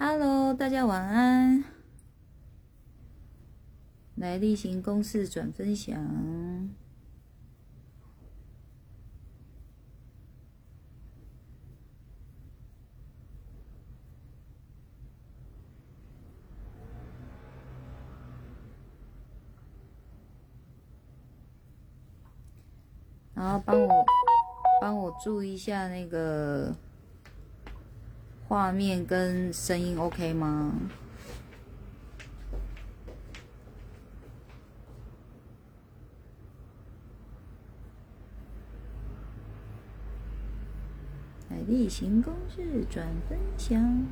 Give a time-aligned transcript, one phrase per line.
[0.00, 1.64] Hello，大家晚安。
[4.14, 5.98] 来例行公事转分享。
[23.34, 24.04] 然后帮我
[24.80, 26.72] 帮我注意一下那个
[28.48, 30.72] 画面跟声音，OK 吗？
[41.50, 44.06] 来例行公事转分享。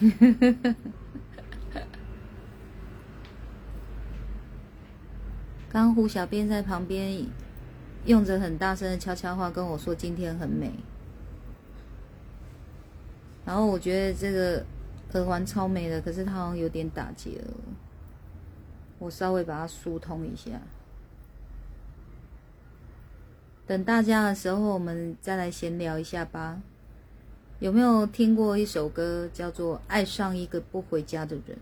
[5.74, 7.26] 刚胡小编在旁边
[8.06, 10.70] 用着很大声的悄悄话跟我说：“今天很美。”
[13.44, 14.64] 然后我觉得这个
[15.14, 17.54] 耳环超美的，可是它好像有点打结了，
[19.00, 20.52] 我稍微把它疏通一下。
[23.66, 26.62] 等大家的时候，我们再来闲聊一下吧。
[27.58, 31.56] 有没有听过一首歌叫做《爱上一个不回家的人》？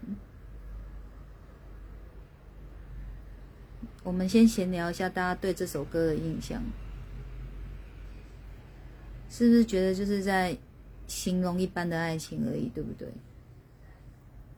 [4.03, 6.63] 我们先闲聊一下，大家对这首歌的印象，
[9.31, 10.57] 是不是觉得就是在
[11.07, 13.09] 形容一般的爱情而已，对不对？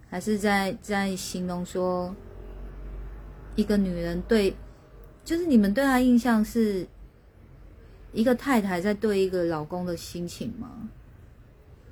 [0.09, 2.15] 还是在在形容说
[3.57, 4.55] 一个女人对，
[5.25, 6.87] 就是你们对她印象是
[8.13, 10.89] 一个太太在对一个老公的心情吗？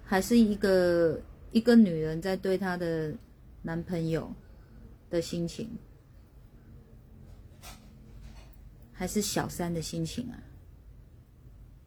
[0.05, 3.12] 还是一个一个女人在对她的
[3.62, 4.33] 男朋友
[5.11, 5.69] 的心情，
[9.03, 10.39] 还是小三的心情啊？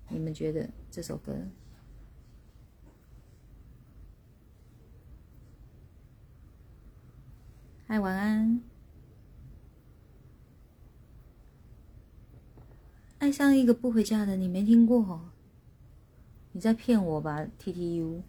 [0.09, 1.33] 你们觉得这首歌？
[7.87, 8.59] 嗨，晚安。
[13.20, 15.30] 爱上一个不回家的，你没听过哦？
[16.52, 18.23] 你在骗我吧，T T U，T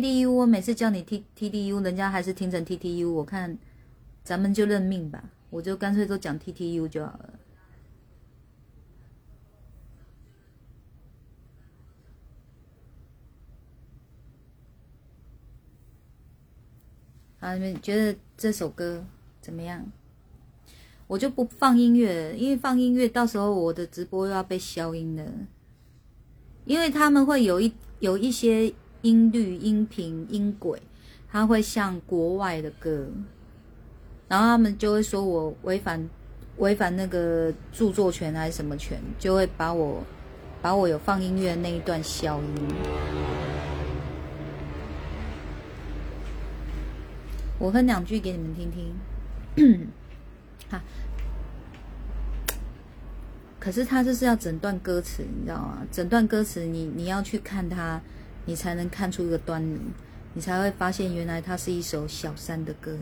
[0.00, 3.58] T U，我每次叫你 T T T U，人家还是听成 T T U，我看
[4.24, 7.34] 咱们就认命吧，我就干脆都讲 T T U 就好了。
[17.40, 19.04] 啊，你们觉得这首歌
[19.42, 19.84] 怎么样？
[21.06, 25.30] 我就不放音乐，因为放音乐到时候我的直播又要被消音了。
[26.64, 30.80] 因为他们会有一有一些音律、音频、音轨，
[31.28, 33.10] 它会像国外的歌，
[34.32, 36.08] 然后他们就会说我违反
[36.56, 40.02] 违反那个著作权还是什么权，就会把我
[40.62, 42.74] 把我有放音乐的那一段消音。
[47.58, 49.86] 我分两句给你们听听。
[50.70, 50.80] 哈，
[53.60, 55.86] 可是他就是要整段歌词，你知道吗？
[55.92, 58.00] 整段歌词，你你要去看它，
[58.46, 59.78] 你才能看出一个端倪，
[60.32, 62.96] 你才会发现原来它是一首小三的歌。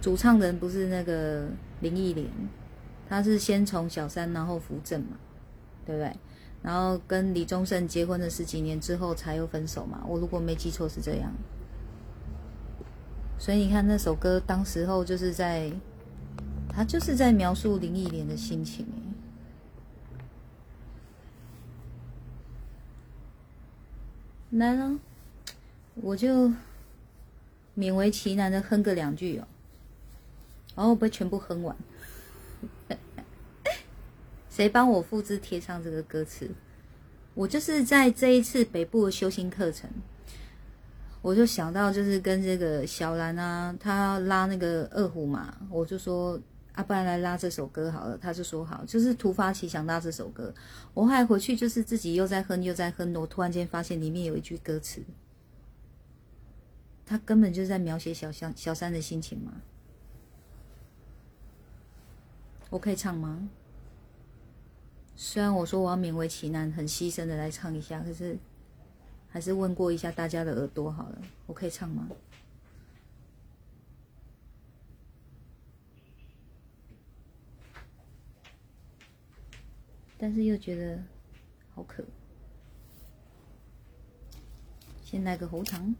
[0.00, 1.48] 主唱人不是那个
[1.80, 2.26] 林忆莲，
[3.08, 5.16] 他是先从小三然后扶正嘛，
[5.84, 6.16] 对不对？
[6.62, 11.32] 然后跟李宗盛结婚了十几年之后才又分手嘛，我如果没记错是这样。
[13.38, 15.70] 所以你看那首歌，当时候就是在，
[16.68, 18.84] 他就是在描述林忆莲的心情
[24.50, 24.98] 来了，
[25.94, 26.50] 我就
[27.76, 29.46] 勉为其难的哼个两句哦，
[30.78, 31.76] 然后不会全部哼完。
[34.48, 36.48] 谁帮我复制贴上这个歌词？
[37.34, 39.90] 我就是在这一次北部的修心课程。
[41.20, 46.40] 我就想到，就是跟这个小兰啊，她拉那个二胡嘛，我就说
[46.74, 48.16] 啊，不然来拉这首歌好了。
[48.16, 50.54] 他就说好，就是突发奇想拉这首歌。
[50.94, 55.02] 我还回去就是自己又在哼又在哼，我突然间发现里面有一句歌词，
[57.04, 59.54] 他根本就是在描写小香小三的心情嘛。
[62.70, 63.48] 我可以唱吗？
[65.16, 68.38] 虽然我说我要勉为其难，很牺牲的来唱一下，可是。
[69.30, 72.08] 还是问过一下大家的耳朵好了，我可以唱吗？
[80.16, 80.98] 但是又觉得
[81.74, 82.02] 好渴，
[85.04, 85.94] 先来个喉糖。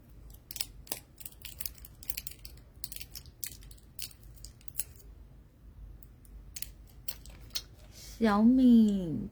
[8.19, 9.29] 小敏，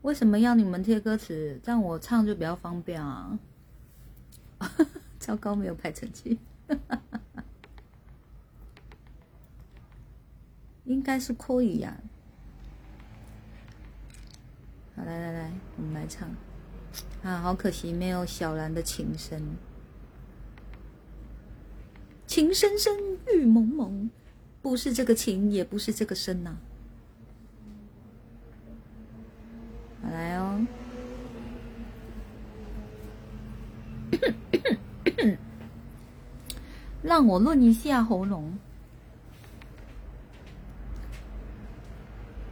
[0.00, 1.60] 为什么要你们贴歌词？
[1.62, 3.38] 这样我唱就比较方便啊！
[5.20, 6.38] 糟糕，没有拍成绩，
[10.84, 12.00] 应该是可以呀。
[14.96, 16.34] 好，来来来，我们来唱。
[17.22, 19.54] 啊，好可惜没有小兰的琴声。
[22.26, 22.96] 情深深
[23.34, 24.10] 雨蒙蒙，
[24.62, 26.56] 不是这个情，也不是这个深呐。
[30.02, 30.66] 来哦，
[37.02, 38.58] 让我润一下喉咙。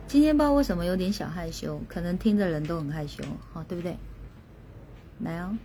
[0.07, 3.23] 今天不知道为什么有点小害羞，可能听的人都很害羞，
[3.53, 3.97] 好对不对？
[5.21, 5.59] 来哦。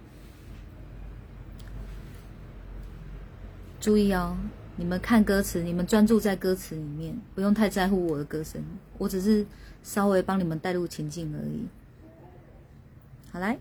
[3.79, 4.35] 注意哦，
[4.75, 8.61] 你们看歌词，你们专注在歌词里面，不用太在乎我的歌声，
[8.97, 9.45] 我只是
[9.83, 11.67] 稍微帮你们带入情境而已。
[13.31, 13.57] 好来，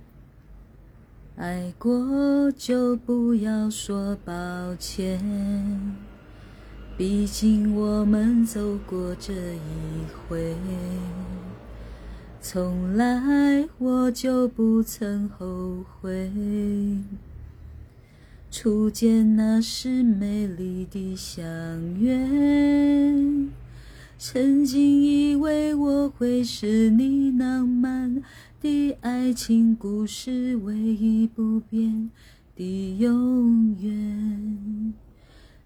[1.36, 5.20] 爱过就不要说抱歉，
[6.96, 9.60] 毕竟我们走过这一
[10.28, 10.56] 回，
[12.40, 16.30] 从来我就不曾后悔。
[18.52, 21.42] 初见那时美丽的相
[21.98, 22.14] 约，
[24.18, 28.22] 曾经以为我会是你浪漫
[28.60, 32.10] 的爱情故事唯一不变
[32.54, 34.92] 的永远，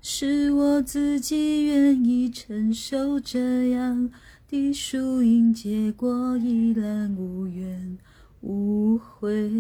[0.01, 4.09] 是我自己愿意承受这样
[4.49, 7.99] 的输赢结果，依然无怨
[8.43, 9.51] 无悔。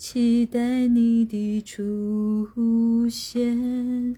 [0.00, 4.16] 期待你的出现，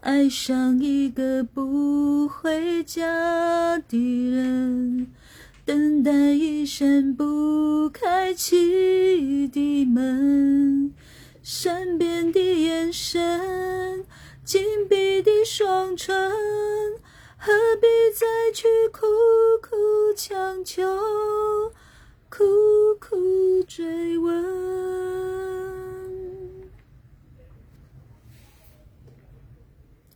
[0.00, 5.06] 爱上一个不回家的人，
[5.64, 10.92] 等待一扇不开启的门。
[11.44, 14.04] 善变的眼神，
[14.42, 16.28] 紧闭的双唇。
[17.40, 19.06] 何必再去苦
[19.62, 19.76] 苦
[20.16, 20.82] 强求，
[22.28, 22.44] 苦
[23.00, 24.34] 苦追问？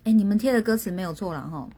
[0.03, 1.71] 哎，你们贴的歌词没有错了哈，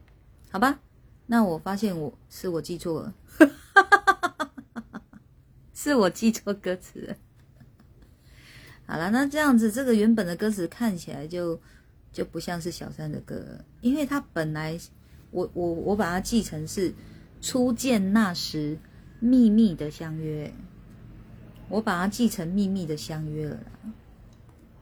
[0.49, 0.79] 好吧？
[1.27, 3.13] 那我发现我是我记错了，
[5.75, 7.15] 是我记错歌词了。
[8.87, 11.61] 好了，那这样子，这个原本的歌词看起来就
[12.11, 14.79] 就不像是小三的歌，因为它本来。
[15.35, 16.93] 我我我把它记成是
[17.41, 18.79] 初见那时
[19.19, 20.53] 秘密的相约，
[21.67, 23.59] 我把它记成秘密的相约了，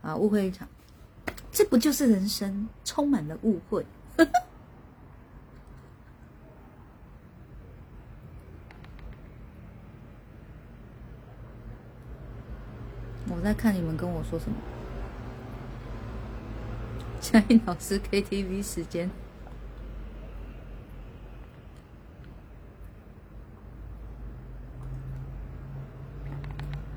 [0.03, 0.67] 啊，误会一场，
[1.51, 3.83] 这不就是人生充满了误会？
[13.27, 14.55] 我在看你们跟我说什么，
[17.19, 19.09] 嘉义老师 KTV 时间。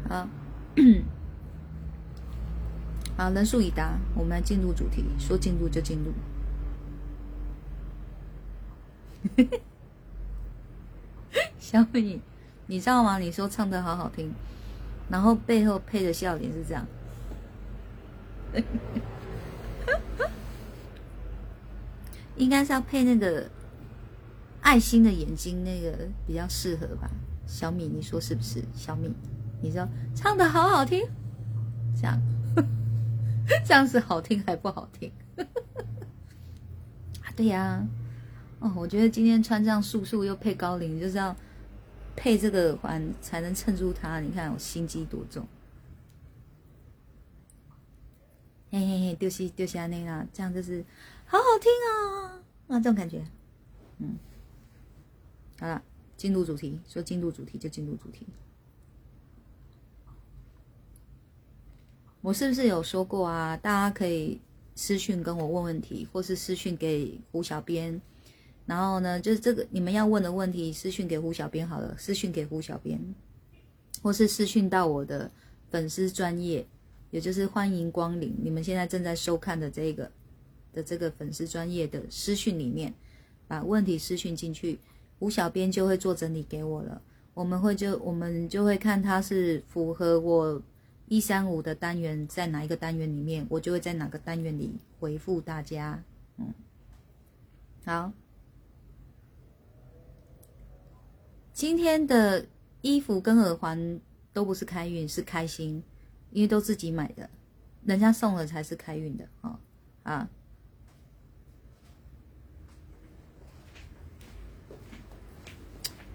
[0.09, 0.29] 好，
[3.17, 5.05] 好，人数已达，我们来进入主题。
[5.19, 6.13] 说进入就进入。
[11.59, 12.21] 小米，
[12.67, 13.19] 你知道吗？
[13.19, 14.33] 你说唱的好好听，
[15.11, 16.87] 然后背后配的笑脸是这样，
[22.37, 23.51] 应该是要配那个
[24.61, 27.11] 爱心的眼睛，那个比较适合吧？
[27.47, 28.63] 小米，你说是不是？
[28.77, 29.13] 小米。
[29.63, 31.07] 你说唱的好好听，
[31.95, 32.21] 这样
[33.65, 35.11] 这样是好听还不好听？
[37.23, 37.87] 啊，对呀，
[38.61, 41.35] 哦，我觉得今天穿这样素素又配高领，就是要
[42.15, 44.21] 配这个耳环才能衬出他。
[44.21, 45.47] 你看我心机多重，
[48.71, 50.85] 嘿嘿嘿，丢西丢西安内啦，这样就是
[51.25, 53.25] 好好听啊啊，这种感觉，
[53.99, 54.17] 嗯，
[55.61, 55.83] 好了，
[56.17, 58.27] 进入主题，说进入主题就进入主题。
[62.27, 63.57] 我是不是有说过啊？
[63.57, 64.41] 大家可以
[64.75, 68.03] 私讯跟我问问题，或是私讯给胡小编。
[68.65, 71.95] 然后呢，就是这个你们要问的问题，私讯给胡小编好了。
[71.97, 73.01] 私讯给胡小编，
[74.03, 75.31] 或是私讯到我的
[75.71, 76.67] 粉丝专业，
[77.13, 78.35] 也就是欢迎光临。
[78.43, 80.11] 你们现在正在收看的这个
[80.73, 82.93] 的这个粉丝专业的私讯里面，
[83.47, 84.81] 把问题私讯进去，
[85.21, 87.01] 胡小编就会做整理给我了。
[87.35, 90.61] 我们会就我们就会看它是符合我。
[91.09, 96.03] 一三五的单元在哪一个单元里面，我就会在哪个单元里回复大家。
[96.37, 96.53] 嗯，
[97.85, 98.13] 好，
[101.53, 102.45] 今天的
[102.81, 104.01] 衣服跟耳环
[104.33, 105.83] 都不是开运，是开心，
[106.33, 107.31] 因为都自己买的，
[107.85, 109.59] 人家送了才是开运的哦
[110.03, 110.29] 啊！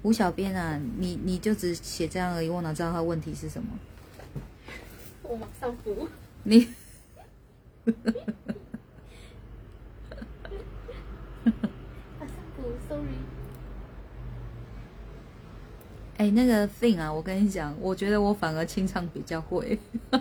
[0.04, 3.70] 吴小编啊，你你就只写这样而已，我哪知道他问题是什么？
[5.32, 6.10] 我马上补。
[6.44, 6.68] 你，
[7.86, 7.94] 马
[12.28, 13.16] 上补，sorry。
[16.18, 19.80] 哎，那个 thing 啊，我跟你讲，我觉得我反而清唱比较会。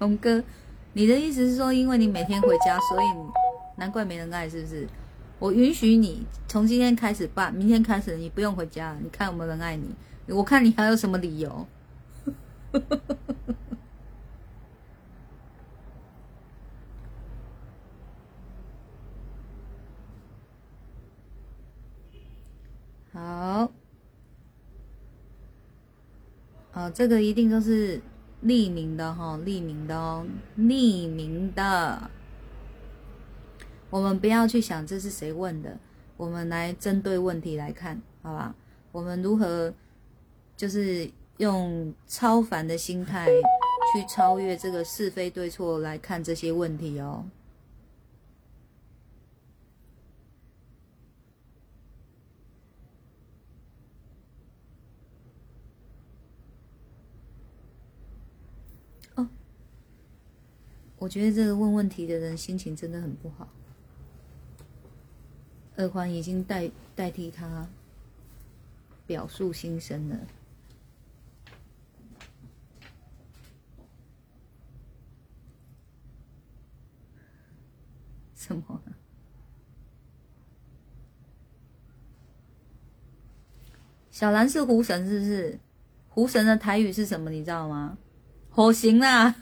[0.00, 0.42] 龙哥，
[0.92, 3.06] 你的意思是说，因为你每天回家，所以
[3.76, 4.88] 难怪没人爱，是不是？
[5.44, 9.94] 我允许你从今天开始办，明天开始你不用回家，你看有没有人爱你？
[10.28, 11.66] 我看你还有什么理由？
[23.12, 23.70] 好，
[26.72, 28.00] 好，这个一定都是
[28.42, 30.24] 匿名的哈，匿名的哦，
[30.58, 32.10] 匿名的。
[33.94, 35.78] 我们不要去想这是谁问的，
[36.16, 38.52] 我们来针对问题来看，好吧？
[38.90, 39.72] 我们如何
[40.56, 47.24] 就是用超凡的心态去超越这个是非对错来看这些问题哦。
[59.14, 59.28] 哦，
[60.98, 63.48] 我觉得这个问问题的人心情真的很不好。
[65.76, 67.66] 耳环已经代代替他
[69.06, 70.16] 表述心声了。
[78.36, 78.80] 什么？
[84.10, 85.58] 小兰是狐神，是不是？
[86.08, 87.30] 狐神的台语是什么？
[87.30, 87.98] 你知道吗？
[88.50, 89.34] 火星啦！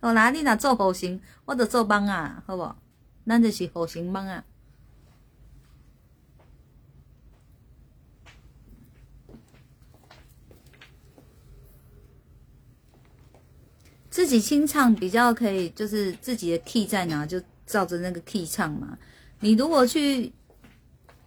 [0.00, 2.74] 我 哪你哪做火星，我就做帮啊，好不？
[3.28, 4.42] 那就是火星帮啊！
[14.08, 18.96] 自己清唱比较可以，就是自己的 key 在哪，就照着那个 key 唱嘛。
[19.40, 20.32] 你如果去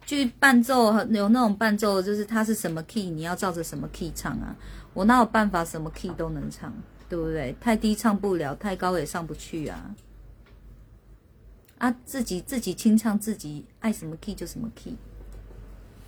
[0.04, 4.56] 去伴奏，有那种伴奏，就是它是什么 key，你要照着什么 key 唱啊。
[4.92, 6.74] 我哪有办法什么 key 都能唱，
[7.08, 7.54] 对不对？
[7.60, 9.94] 太低唱不了，太高也上不去啊。
[11.82, 14.94] 啊，自己自己清唱，自己爱什么 key 就什么 key，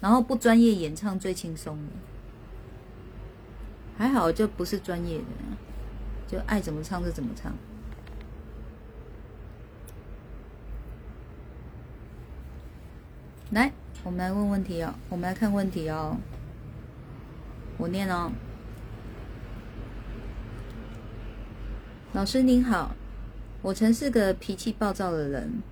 [0.01, 1.93] 然后不专业演唱最轻松的，
[3.99, 5.25] 还好就不是专业的，
[6.29, 7.53] 就爱怎么唱就怎么唱。
[13.51, 13.73] 来，
[14.05, 16.17] 我们来问问题哦，我们来看问题哦，
[17.79, 18.31] 我念哦，
[22.13, 22.95] 老师您好。
[23.65, 25.63] 我曾是个脾气暴躁的人，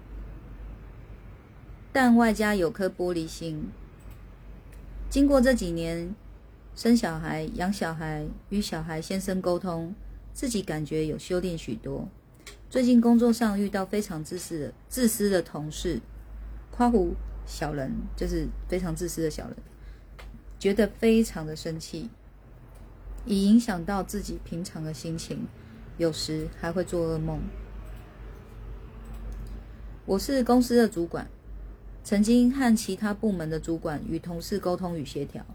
[1.93, 3.69] 但外加有颗玻璃心。
[5.11, 6.15] 经过这几年
[6.75, 9.95] 生小孩、养小孩、与小孩先生沟通，
[10.33, 12.09] 自己感觉有修炼许多。
[12.71, 16.01] 最近工作上遇到非常自私的、自私的同事，
[16.71, 19.57] 夸胡小人，就是非常自私的小人，
[20.59, 22.09] 觉得非常的生气，
[23.27, 25.47] 已影响到自己平常的心情，
[25.99, 27.39] 有时还会做噩梦。
[30.05, 31.29] 我是公司的主管，
[32.03, 35.47] 曾经和其他部门的主管与同事沟通与协调，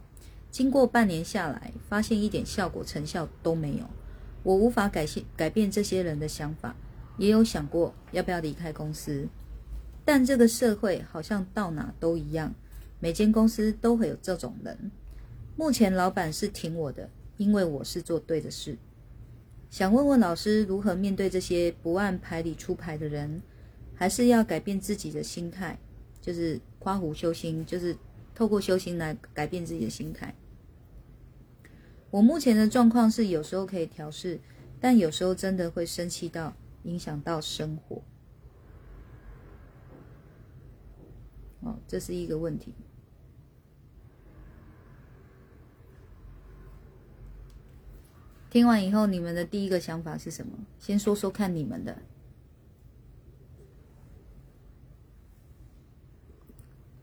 [0.50, 3.84] 经过半年下来，发现一点效果成效都没有。
[4.44, 6.74] 我无法改变改变这些人的想法，
[7.18, 9.27] 也有想过要不要离开公司，
[10.06, 12.56] 但这个社会好像到哪都一样，
[13.01, 14.92] 每间公司都会有这种人。
[15.58, 18.77] 目前老板是挺我的，因为我是做对的事。
[19.70, 23.42] 想问问老师，如何面对这些不按牌理出牌的人？
[23.98, 25.77] 还是要改变自己的心态，
[26.22, 27.98] 就是夸胡修心，就是
[28.36, 30.34] 透过修心来改变自己的心态。
[32.12, 34.39] 我目前的状况是，有时候可以调试，
[34.80, 38.01] 但有时候真的会生气到影响到生活。
[41.62, 42.75] 哦，这是一个问题。
[48.50, 50.54] 听完以后，你们的第一个想法是什么？
[50.80, 51.98] 先说说看你们的。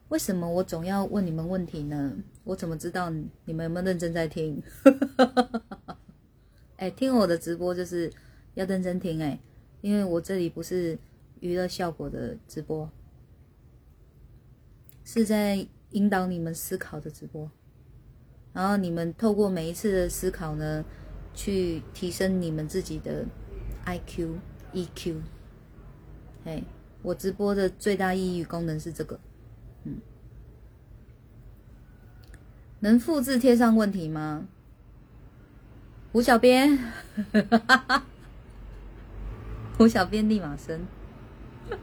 [0.09, 2.15] 为什么我总要问你们问题呢？
[2.45, 4.63] 我怎么知道你们有没有认真在听？
[6.77, 8.13] 哎，听我的直播就是
[8.55, 9.41] 要认真听哎，
[9.81, 10.99] 因为我这里不是
[11.41, 12.89] 娱乐效果的直播，
[15.05, 17.51] 是在引导你们思考的直播。
[18.53, 20.85] 然后你们透过每一次的思考呢，
[21.35, 23.25] 去提升你们自己的
[23.85, 24.39] I Q
[24.73, 25.23] E Q。
[26.45, 26.63] 哎，
[27.03, 29.19] 我直播的最大意义功能是这个。
[29.87, 30.01] 嗯，
[32.81, 34.45] 能复制贴上问题吗？
[36.13, 36.79] 胡小编，
[39.77, 40.87] 胡小编立马生，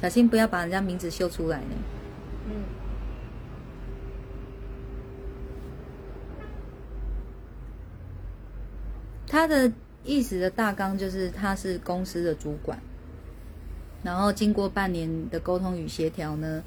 [0.00, 1.74] 小心不要把人家名字秀出来呢。
[2.48, 2.54] 嗯，
[9.26, 9.72] 他的
[10.04, 12.78] 意思的大纲就是他是公司的主管。
[14.02, 16.62] 然后经过半年的沟通与协调呢，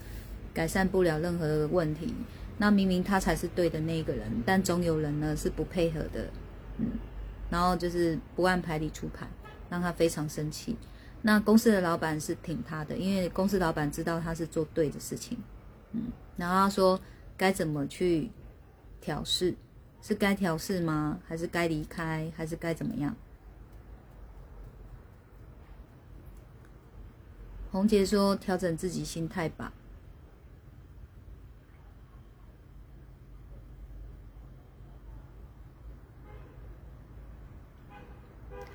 [0.57, 2.15] 改善不了任何问题。
[2.57, 6.27] 那明明他才是对的那个人，但总有人呢是不配合的，
[6.79, 6.93] 嗯，
[7.51, 9.27] 然后就是不按牌理出牌，
[9.69, 10.75] 让他非常生气。
[11.21, 15.37] 那公司的老板是挺他的，因为公司老板知道他是做对的事情，
[15.91, 16.99] 嗯，然后他说
[17.37, 18.31] 该怎么去
[18.99, 19.53] 调试，
[20.01, 21.19] 是该调试吗？
[21.27, 22.31] 还是该离开？
[22.35, 23.15] 还是该怎么样？
[27.71, 29.71] 红杰说：“调整自己心态吧。”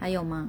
[0.02, 0.48] 还有吗？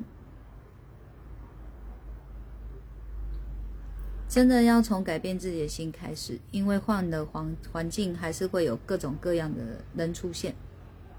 [4.27, 9.63] 真的要从改变自己的心开始，因为换了环环境，还是会有各种各样的
[9.95, 10.55] 人出现。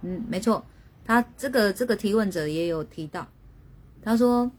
[0.03, 0.65] 嗯，没错，
[1.05, 3.29] 他这个这个提问者也有提到，
[4.03, 4.51] 他说。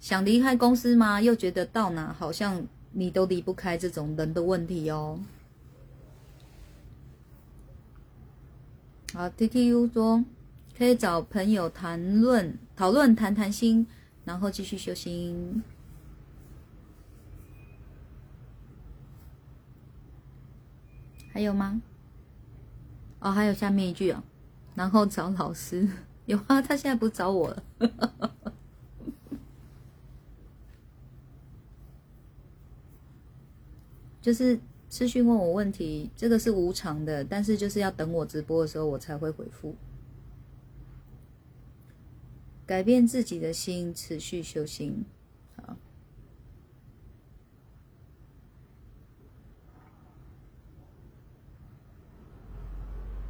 [0.00, 1.18] 想离开公司吗？
[1.18, 5.18] 又觉得到哪好像你都离不开这种人的问题哦。
[9.14, 10.22] 好，T T U 说
[10.76, 13.86] 可以找朋友谈论讨论谈谈心，
[14.24, 15.62] 然后继续修心。
[21.32, 21.80] 还有吗？
[23.20, 24.22] 哦，还有下面一句哦，
[24.74, 25.88] 然后找老师
[26.26, 27.62] 有啊，他现在不找我了。
[34.20, 34.58] 就是
[34.88, 39.74] 私讯问我问题，这个是无偿的，但是就是要等我直播的时候我才会回复。
[42.66, 45.04] 改变自己的心，持续修行。
[45.56, 45.76] 好，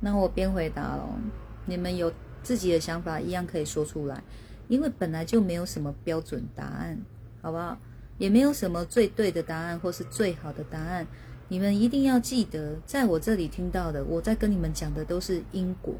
[0.00, 1.18] 那我边回答喽。
[1.66, 4.22] 你们有自己的想法，一样可以说出来，
[4.68, 7.00] 因为本来就没有什么标准答案，
[7.40, 7.78] 好不好？
[8.18, 11.04] 也没有什么最对的答案或是最好的答案，
[11.48, 15.96] 你们一定要记得，在我这里听到的，我在跟你们讲的都是因果，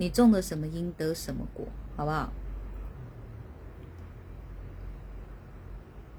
[0.00, 2.32] 你种了什么因得什么果，好不好？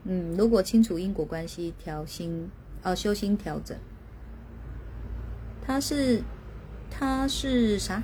[0.04, 2.52] 嗯，如果清楚因果关系，调心
[2.84, 3.76] 哦，修心调整，
[5.66, 6.22] 他是
[6.92, 8.04] 他是啥？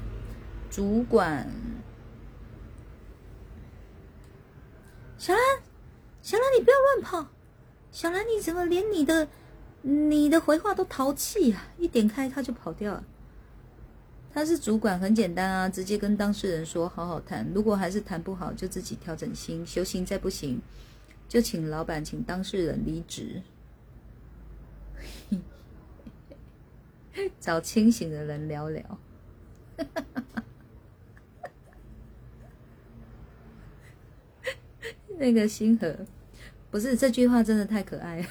[0.71, 1.47] 主管，
[5.19, 5.43] 小兰。
[6.23, 7.29] 小兰，你不要乱跑！
[7.91, 9.27] 小兰，你怎么连你的、
[9.83, 11.67] 你的回话都淘气啊？
[11.77, 13.03] 一点开他就跑掉了。
[14.37, 17.51] 他是主管，很简单啊，直接跟当事人说，好好谈。
[17.55, 20.61] 如果还是谈不好，就自己调整心，修行再不行，
[21.27, 23.41] 就请老板请当事人离职，
[27.41, 28.99] 找清醒的人聊聊。
[35.17, 36.05] 那个星河。
[36.69, 38.27] 不是这句话真的太可爱了，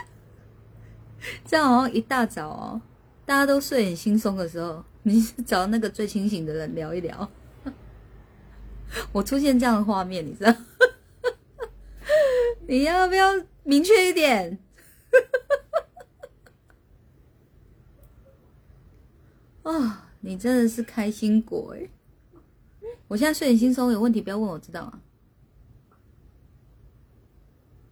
[1.44, 2.80] 这样好像一大早哦，
[3.30, 7.30] 大家都睡很轻松的时候，你找那个最清醒的人聊一聊。
[9.14, 10.52] 我出现这样的画面，你知道？
[12.66, 13.28] 你要不要
[13.62, 14.58] 明确一点？
[19.62, 21.88] 啊，你真的是开心果哎！
[23.06, 25.00] 我现在睡很轻松，有问题不要问我，知道吗？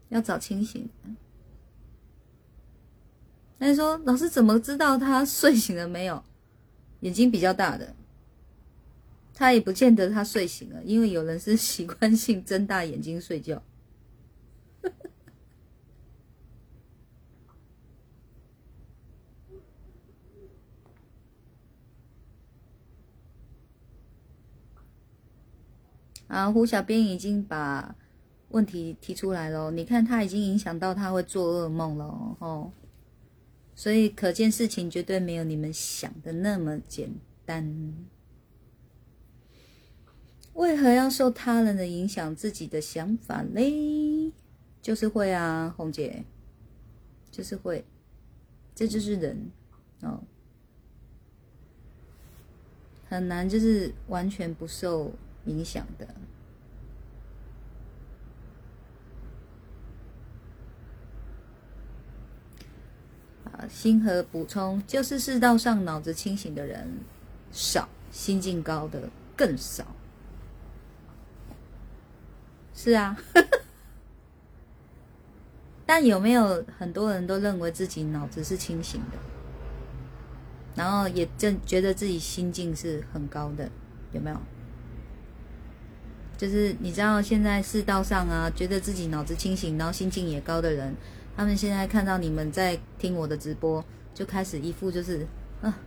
[0.08, 0.90] 要找清醒。
[3.58, 6.22] 那你说老师怎么知道他睡醒了没有？
[7.00, 7.94] 眼睛比较大的，
[9.34, 13.62] 他也不见得他睡醒了，因为有人是习惯性睁大眼睛睡觉。
[26.28, 27.94] 啊，胡小编已经把。
[28.50, 29.70] 问题提出来了。
[29.70, 32.06] 你看他已经影响到他会做噩梦了
[32.38, 32.72] 哦，
[33.78, 37.12] 所以可见事情绝对没有你们想的那么简
[37.46, 37.94] 单。
[40.54, 44.32] 为何要受他人的影响自己的想法嘞？
[44.82, 46.24] 就是会啊，红姐，
[47.30, 47.84] 就是会，
[48.74, 49.48] 这就是人
[50.02, 50.24] 哦，
[53.08, 55.12] 很难就是完全不受
[55.44, 56.16] 影响的。
[63.58, 67.00] 啊，星河补充就是世道上脑子清醒的人
[67.50, 69.84] 少，心境高的更少。
[72.72, 73.18] 是啊，
[75.84, 79.18] 但有没有很多人都认为自己脑子是清醒的，
[80.76, 83.68] 然后也正觉得自己心境是很高的，
[84.12, 84.36] 有没有？
[86.36, 90.94] 就是你知道现在世道上啊，觉得自己脑子清醒，然后心境也高的人，
[91.38, 95.24] 他们现在看到你们在听我的直播，就开始一副就是
[95.62, 95.78] 啊，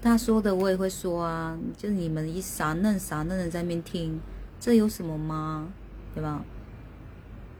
[0.00, 4.18] 他说的我也会说啊，就你们一傻嫩傻嫩的在那边听，
[4.58, 5.70] 这有什么吗？
[6.14, 6.42] 对吧？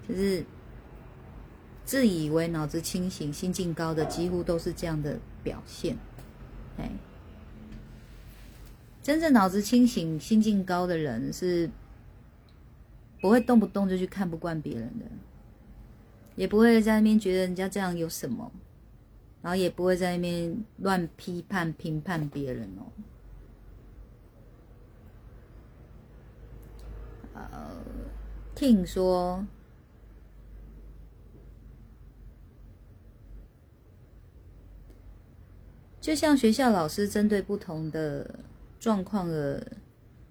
[0.08, 0.42] 就是
[1.84, 5.98] 自以为脑子清醒、心境高的，几乎都是这样的表现。
[6.78, 6.90] 哎，
[9.02, 11.68] 真正脑子清醒、心境高的人，是
[13.20, 15.04] 不会动不动就去看不惯别人的，
[16.36, 18.52] 也不会在那边觉得人家这样有什么，
[19.42, 22.92] 然后也不会在那边乱批判、评判别人哦。
[27.34, 27.70] 呃。
[28.56, 29.44] 听说，
[36.00, 38.38] 就像学校老师针对不同的
[38.78, 39.76] 状况的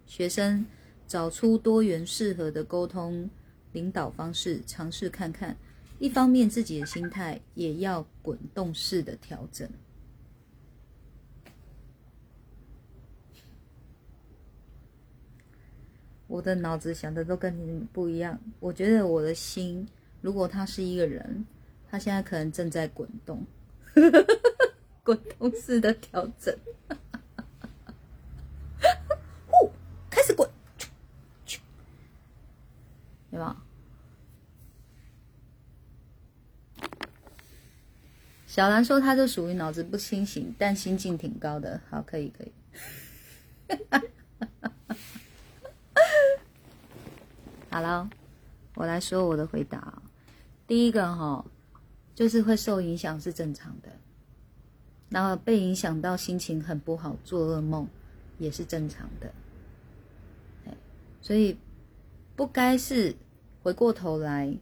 [0.06, 0.66] 学生，
[1.06, 3.30] 找出多元适合的沟通
[3.74, 5.58] 领导方式，尝试看看。
[6.00, 9.70] 一方面，自己的心态也要滚动式的调整。
[16.28, 18.38] 我的脑子想的都跟你们不一样。
[18.60, 19.88] 我觉得我的心，
[20.20, 21.46] 如果他是一个人，
[21.90, 23.46] 他现在可能正在滚动，
[25.04, 26.58] 滚动式的调整。
[29.48, 29.72] 呼，
[30.10, 30.50] 开始滚，
[33.30, 33.64] 对吧？
[38.54, 41.82] 小兰说，她就属于脑子不清醒，但心境挺高的。
[41.90, 42.52] 好，可以，可以。
[47.72, 48.08] 好了，
[48.76, 50.04] 我来说我的回答。
[50.68, 51.44] 第一个哈，
[52.14, 53.90] 就是会受影响是正常的，
[55.10, 57.88] 然后被影响到心情很不好，做噩梦
[58.38, 59.34] 也是正常的。
[61.24, 61.58] 所以
[62.36, 63.16] 不该是
[63.64, 64.56] 回过头来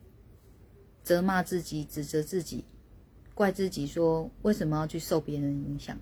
[1.04, 2.64] 责骂自己、指责自己、
[3.42, 5.98] 怪自己，说为什么要去受别人影响？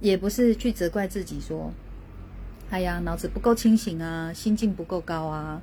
[0.00, 1.72] 也不是去责怪自己说。
[2.68, 5.62] 哎呀，脑子不够清醒啊，心境不够高啊，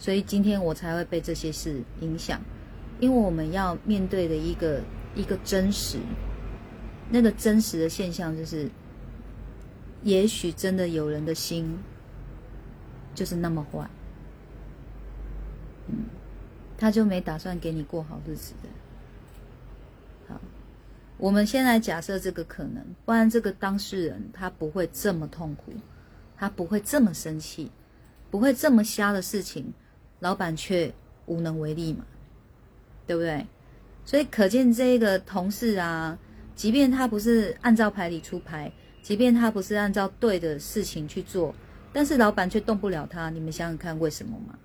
[0.00, 2.40] 所以今天我才会被这些事影响。
[2.98, 4.82] 因为我们要面对的一个
[5.14, 5.98] 一个真实，
[7.08, 8.68] 那个真实的现象就是，
[10.02, 11.78] 也许真的有人的心
[13.14, 13.88] 就是那么坏，
[15.86, 16.06] 嗯，
[16.76, 18.68] 他就没打算给你过好日子的。
[21.20, 25.72] 我们先来假设这个可能，不然这个当事人他不会这么痛苦。
[26.42, 27.70] 他不会这么生气，
[28.30, 29.74] 不会这么瞎的事情，
[30.20, 30.90] 老板却
[31.26, 32.02] 无能为力嘛，
[33.06, 33.46] 对不对？
[34.06, 36.18] 所以可见这个同事啊，
[36.56, 41.54] 即便他不是按照牌理出牌，即便他不是按照对的事情去做，
[41.92, 43.28] 但是老板却动不了他。
[43.28, 44.58] 你们想想看，为什么嘛？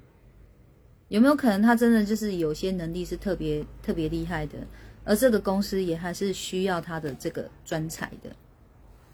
[1.09, 4.59] 有没有可能他真的就是有些能力是特别特别厉害的，
[5.05, 8.35] 而这个公司也还是需要他的这个专才的？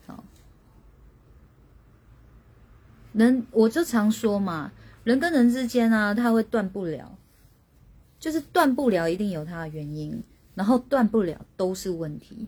[0.08, 0.24] 好
[3.14, 4.72] 人，我就常说嘛，
[5.04, 7.18] 人跟人之间啊，他会断不了，
[8.20, 10.24] 就是断不了，一定有他的原因，
[10.56, 12.48] 然后断不了都是问题，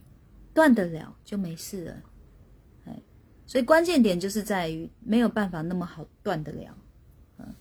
[0.53, 2.01] 断得了就没事了，
[2.85, 2.97] 哎，
[3.45, 6.77] 所以关键点就是在于没有办法那么好断得了，
[7.39, 7.53] 嗯，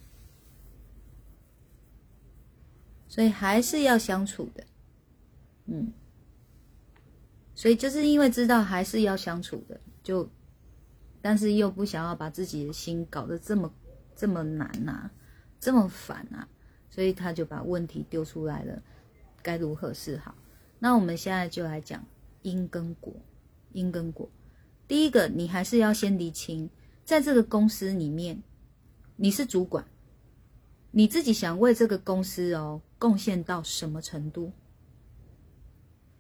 [3.09, 4.65] 所以还是要相处的，
[5.67, 5.93] 嗯，
[7.55, 10.29] 所以就是因为知道还是要相处的，就。
[11.25, 13.73] 但是又不想要把自己的心搞得这么
[14.17, 15.09] 这么难呐，
[15.61, 16.49] 这么烦呐，
[16.91, 18.83] 所以他就把问题丢出来了，
[19.41, 20.35] 该如何是好？
[20.81, 22.05] 那我们现在就来讲
[22.43, 23.15] 因跟果，
[23.71, 24.29] 因跟果。
[24.89, 26.69] 第一个，你还是要先理清，
[27.05, 28.43] 在这个公司里面，
[29.15, 29.87] 你是主管，
[30.91, 34.51] 你自己想为这个公司哦贡献到什么程度？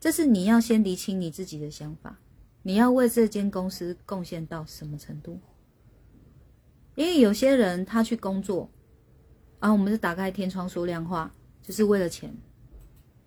[0.02, 2.18] 这是你要先理清你自己的想法，
[2.64, 5.38] 你要为这间公司贡献到什么程度？
[6.96, 8.68] 因为有些人他去工作，
[9.60, 12.36] 啊，我们是打开天窗说亮话，就是为了钱，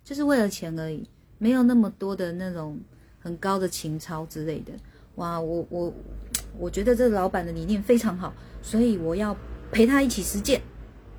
[0.04, 1.08] 就是为了钱而已，
[1.38, 2.78] 没有那么多的那种
[3.18, 4.74] 很高的情操之类的。
[5.14, 5.94] 哇，我我
[6.58, 9.34] 我觉得这个老板的理念非常好，所以我要
[9.72, 10.60] 陪他一起实践，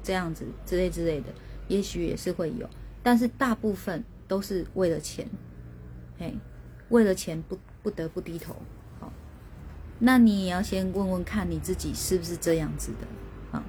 [0.03, 1.33] 这样子之类之类的，
[1.67, 2.69] 也许也是会有，
[3.01, 5.27] 但是大部分都是为了钱。
[6.19, 6.35] 嘿，
[6.89, 8.55] 为了钱不不得不低头，
[8.99, 9.11] 好，
[9.99, 13.63] 那你也要先问问看你自己是不是这样子的啊？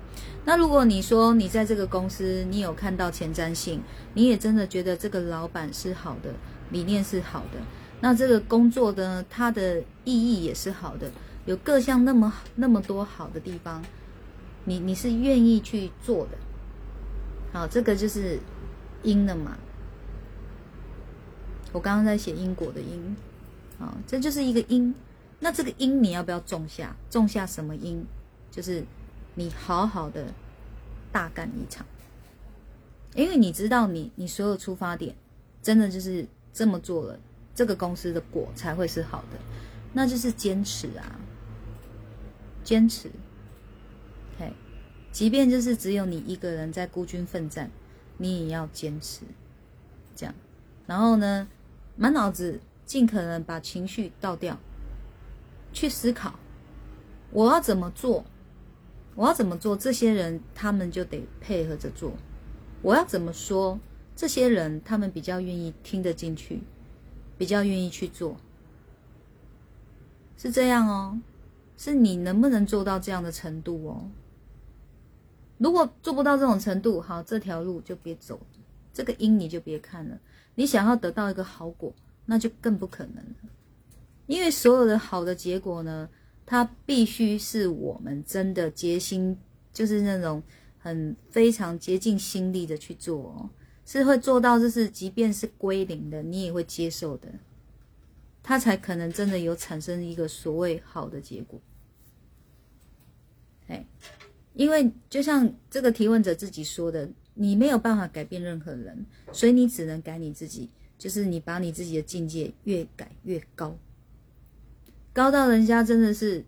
[0.47, 3.83] 那如果你说你在这个公司，你有看到前瞻性，
[4.15, 6.33] 你也真的觉得这个老板是好的，
[6.71, 7.59] 理念是好的，
[8.01, 11.11] 那这个工作的它的意义也是好的，
[11.45, 13.85] 有各项那么那么多好的地方，
[14.65, 16.39] 你你是愿意去做的，
[17.53, 18.39] 好，这个就是
[19.03, 19.57] 因的嘛。
[21.73, 23.17] 我刚刚在写因果的因，
[23.79, 24.95] 啊，这就是一个因。
[25.41, 26.97] 那这个因你要不要种下？
[27.09, 28.05] 种下什么因？
[28.51, 28.83] 就是
[29.35, 30.33] 你好好的
[31.13, 31.87] 大干一场，
[33.15, 35.15] 因为你知道你你所有出发点
[35.63, 37.21] 真的就是这么做了，
[37.55, 39.39] 这个公司的果才会是好的，
[39.93, 41.21] 那就是坚持啊，
[42.65, 43.11] 坚持。
[44.39, 44.53] 嘿，
[45.13, 47.71] 即便就是只有你一个人在孤军奋战，
[48.17, 49.21] 你也要坚持，
[50.17, 50.35] 这样。
[50.87, 51.47] 然后呢？
[52.01, 54.57] 满脑子尽可能把情绪倒掉，
[55.73, 56.39] 去思考
[57.33, 58.25] 我要怎么做，
[59.17, 62.13] 我要怎么做，这些人他们就得配合着做。
[62.83, 63.81] 我要怎么说，
[64.15, 66.63] 这些人他们比较愿意听得进去，
[67.37, 68.37] 比较愿意去做，
[70.37, 71.21] 是这样哦。
[71.77, 74.09] 是你能不能做到这样的程度哦？
[75.59, 78.41] 如果做不到这种程度，好，这条路就别走，
[78.93, 80.19] 这个因你就别看了。
[80.59, 81.95] 你想要得到一个好果，
[82.27, 83.51] 那就更不可能了。
[84.27, 86.09] 因为所有的好的结果呢，
[86.45, 89.39] 它必须是我们真的竭心，
[89.73, 90.43] 就是那种
[90.81, 93.51] 很非常竭尽心力的去做，哦
[93.87, 97.29] 是会做到，就是即便是归零的，你也会接受的，
[98.43, 101.61] 它才可能真的有产生一个所谓好的结果。
[103.69, 103.87] 哎，
[104.55, 107.09] 因为就像这个提问者自己说的。
[107.41, 110.69] 你没有办法改变任何人，所以你只能改你自己。
[110.99, 113.79] 就是你把你自己的境界越改越高，
[115.13, 116.45] 高到人家真的是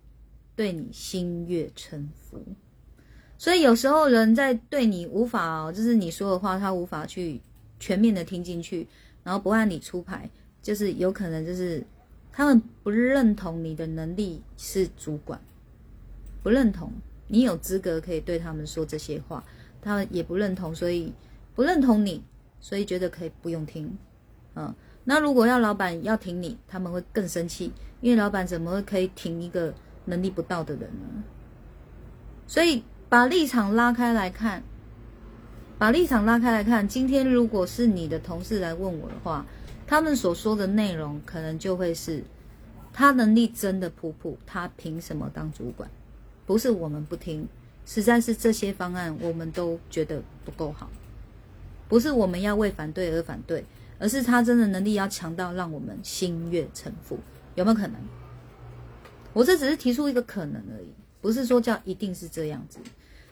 [0.56, 2.44] 对你心悦诚服。
[3.38, 7.40] 所以有时候人在对你无法，就是你说的话，他无法去
[7.78, 8.88] 全面的听进去，
[9.22, 10.28] 然后不按你出牌，
[10.60, 11.86] 就是有可能就是
[12.32, 15.40] 他们不认同你的能力是主管，
[16.42, 16.92] 不认同
[17.28, 19.44] 你有资格可以对他们说这些话。
[19.82, 21.12] 他也不认同，所以
[21.54, 22.22] 不认同你，
[22.60, 23.96] 所以觉得可以不用听，
[24.54, 24.74] 嗯。
[25.04, 29.72] 那如果要老板要挺你，他们会更生气，因为老板怎么会可以挺一个
[30.04, 31.24] 能力不到的人呢？
[32.46, 34.62] 所以把立场拉开来看，
[35.78, 39.44] 把立场拉开来看，今天如果是你的同事来问我的话，
[39.86, 42.22] 他们所说的内容可能就会是，
[42.92, 45.90] 他能力真的普普，他凭什么当主管？
[46.46, 47.48] 不是我们不听。
[47.92, 50.88] 实在是这些方案我们都觉得不够好，
[51.88, 53.64] 不是我们要为反对而反对，
[53.98, 57.18] 而是他真的能力要强到让我们心悦诚服，
[57.56, 57.96] 有没有可能？
[59.32, 62.78] 我这只是提出一个可能而已，不是说叫一定是这样子。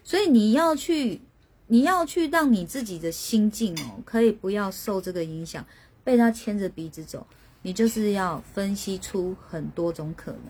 [0.03, 1.21] 所以你要去，
[1.69, 5.65] 你要去让你自己的心境哦，可以不要受这个影响，
[6.03, 7.25] 被他牵着鼻子走。
[7.63, 10.43] 你就是要分析出很多种可能。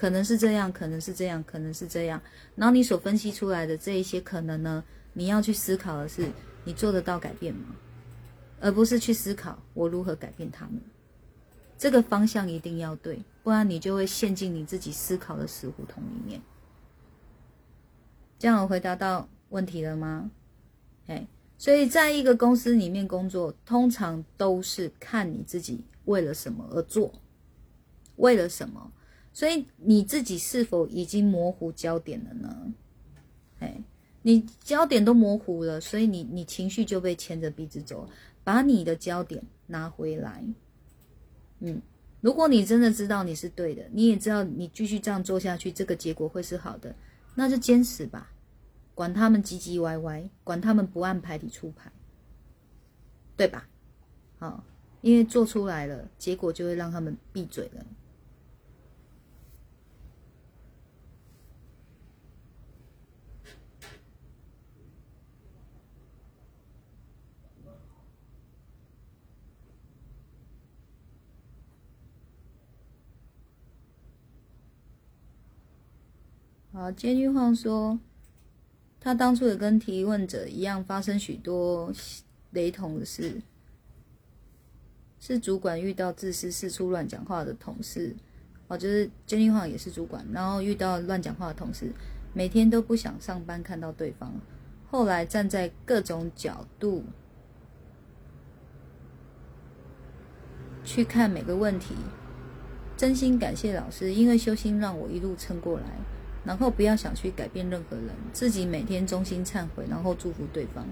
[0.00, 2.18] 可能是这样，可能是这样，可能是这样。
[2.54, 4.82] 然后你所分析出来的这一些可能呢，
[5.12, 6.26] 你要去思考的是，
[6.64, 7.76] 你做得到改变吗？
[8.62, 10.80] 而不是去思考我如何改变他们。
[11.76, 16.40] 这个方向一定要对，不然你就会陷进你自己思考的死胡同里面。
[18.38, 20.30] 这样我回答到问题了吗？
[21.08, 27.12] 哎，所以在一个公司里面工作，通常都是看你自己为了什么而做，
[28.16, 28.90] 为了什么。
[29.40, 32.74] 所以你自己是否已经模糊焦点了呢？
[33.60, 33.82] 哎，
[34.20, 38.06] 你焦点都模糊了，所以你你情绪就被牵着鼻子走。
[38.44, 40.44] 把你的焦点拿回来。
[41.60, 41.80] 嗯，
[42.20, 46.94] 如果你真的知道你是对的，你也知道你继续这样做下去，这个结果会是好的，
[47.34, 48.30] 那就坚持吧。
[48.94, 51.90] 管他们唧唧歪歪，管他们不按牌理出牌，
[53.38, 53.66] 对吧？
[54.38, 54.62] 好，
[55.00, 57.82] 因为做出来了，结果就会让他们闭嘴了。
[76.80, 77.98] 好，监狱晃说，
[78.98, 81.92] 他当初也跟提问者一样，发生许多
[82.52, 83.42] 雷同的事。
[85.18, 88.16] 是主管遇到自私、四处乱讲话的同事，
[88.68, 91.92] 哦，就是监狱晃也是主管，然后遇到乱讲话的同事，
[92.32, 94.32] 每天都不想上班看到对方。
[94.90, 97.04] 后来站在各种角度
[100.82, 101.94] 去看每个问题，
[102.96, 105.84] 真心感谢老师，因为修心让我一路撑过来。
[106.44, 110.86] 然后不要想去改变任何人，自己每天衷心忏悔，然后祝福对方，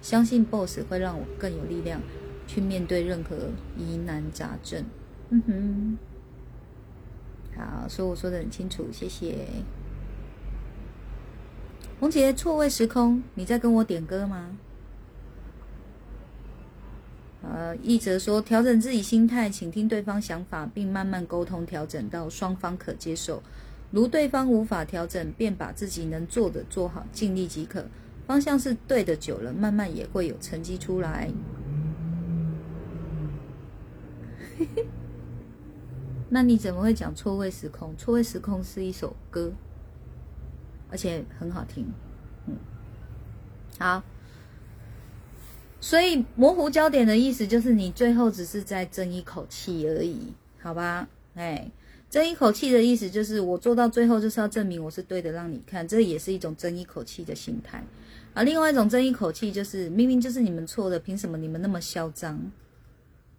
[0.00, 2.00] 相信 BOSS 会让我更有力量
[2.46, 3.36] 去面对任何
[3.76, 4.84] 疑难杂症。
[5.30, 5.98] 嗯哼，
[7.56, 9.46] 好，所以我说的很清楚，谢谢。
[11.98, 14.56] 红姐，错位时空，你在跟我点歌吗？
[17.42, 23.42] 呃，一则说调整自己心态，倾听对方想法，并慢慢沟通调整到双方可接受。
[23.92, 27.84] 如对方无法调整，便把自己能做的做好，尽力即可。
[28.26, 31.30] 方向是对的，久了慢慢也会有成绩出来。
[36.30, 37.94] 那你怎么会讲错位时空？
[37.98, 39.52] 错位时空是一首歌，
[40.90, 41.86] 而且很好听。
[42.46, 42.56] 嗯，
[43.78, 44.02] 好。
[45.80, 51.06] 所以模糊焦点的意思就是你最后只是在争一口气而已，好吧？
[51.34, 51.70] 哎。
[52.12, 57.82] 争一口气的意思就是，我做到最后就是要证明我是对的，让你看，这也是一种争一口气的心态。
[58.34, 62.38] 啊，另外一种争一口气就是，明明就是你们错的，凭什么你们那么嚣张？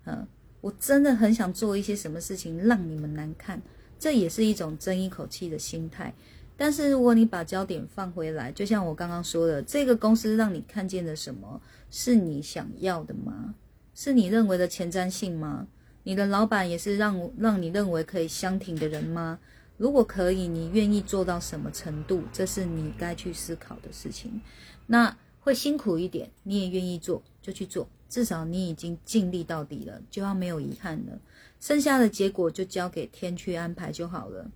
[0.06, 0.26] 嗯，
[0.60, 3.62] 我真的很想做一些什么事情让你们难看，
[4.00, 6.12] 这也是一种争一口气的心态。
[6.58, 13.54] 但是如果你把焦点放回来，就像我刚刚说的，这个公司让你看见的什么是你想要的吗？
[13.94, 15.68] 是你认为的前瞻性吗？
[16.04, 19.40] 你的老板也是让让你认为可以相挺的人吗？
[19.78, 22.24] 如果可以，你愿意做到什么程度？
[22.32, 24.40] 这是你该去思考的事情。
[24.86, 27.88] 那会辛苦一点，你也愿意做，就去做。
[28.08, 31.20] 至少你已经尽力到底了，就要没有遗憾了。
[31.60, 34.52] 剩下的结果就交给天去安排就好了。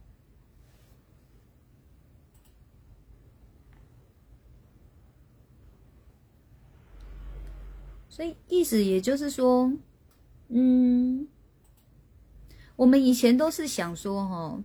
[8.10, 9.74] 所以意思也就是说，
[10.50, 11.28] 嗯。
[12.78, 14.64] 我们以前都是想说，哈，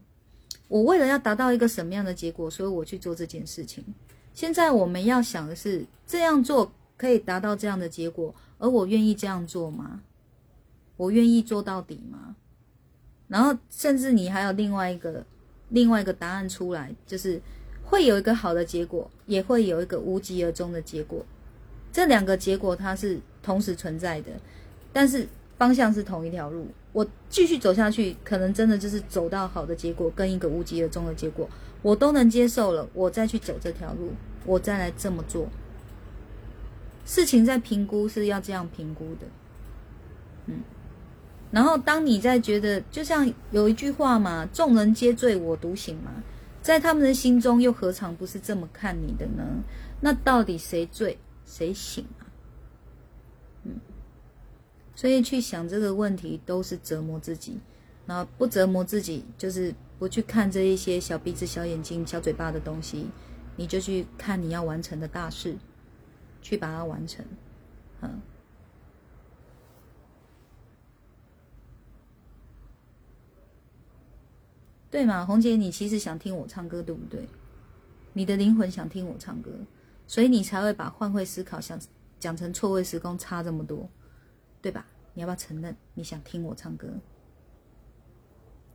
[0.68, 3.84] 我为了要达到一个什么样的结果，所以我去做这件事情。
[4.32, 10.02] 现在我们要想的是，这样做可以达到这样的结果，而我愿意这样做吗？
[10.96, 12.36] 我愿意做到底吗？
[13.28, 15.24] 然后，甚至你还有另外一个
[15.70, 17.40] 另外一个答案出来，就是
[17.82, 21.24] 会有一个好的结果，也会有一个无疾而终的结果。
[21.90, 24.32] 这两个结果它是同时存在的，
[24.92, 25.26] 但是
[25.58, 26.66] 方向是同一条路。
[26.92, 31.48] 我继续走下去，可能真的就是走到好的结果，跟一个无疾而终的结果，
[31.80, 32.86] 我都能接受了。
[32.92, 34.12] 我再去走这条路，
[34.44, 35.48] 我再来这么做。
[37.04, 39.26] 事情在评估是要这样评估的，
[40.46, 40.60] 嗯。
[41.50, 46.10] 然后当你在觉得，就像有一句话嘛，“众人皆醉我独醒”嘛，
[46.62, 49.44] 在他们的心中又何尝不是这么看你的呢？
[50.00, 52.04] 那到底谁醉谁醒？
[55.02, 57.58] 所以去想这个问题都是折磨自己，
[58.06, 63.08] 然后不折磨自己，就是不去看这一些小鼻子、小眼睛、小嘴巴的东西，
[63.56, 65.56] 你就去看你要完成的大事，
[66.40, 67.26] 去把它完成，
[68.02, 68.20] 嗯，
[74.88, 75.26] 对嘛？
[75.26, 77.26] 红姐，你其实想听我唱歌，对不对？
[78.12, 79.50] 你的灵魂想听我唱歌，
[80.06, 81.76] 所以你才会把换位思考想
[82.20, 83.90] 讲成错位时空，差这么多，
[84.60, 84.86] 对吧？
[85.14, 86.88] 你要不要承认你想听我唱歌？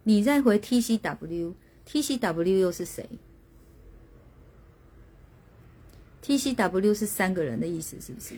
[0.04, 3.10] 你再回 T C W，T C W 又是谁
[6.22, 8.36] ？T C W 是三个人的意思，是不是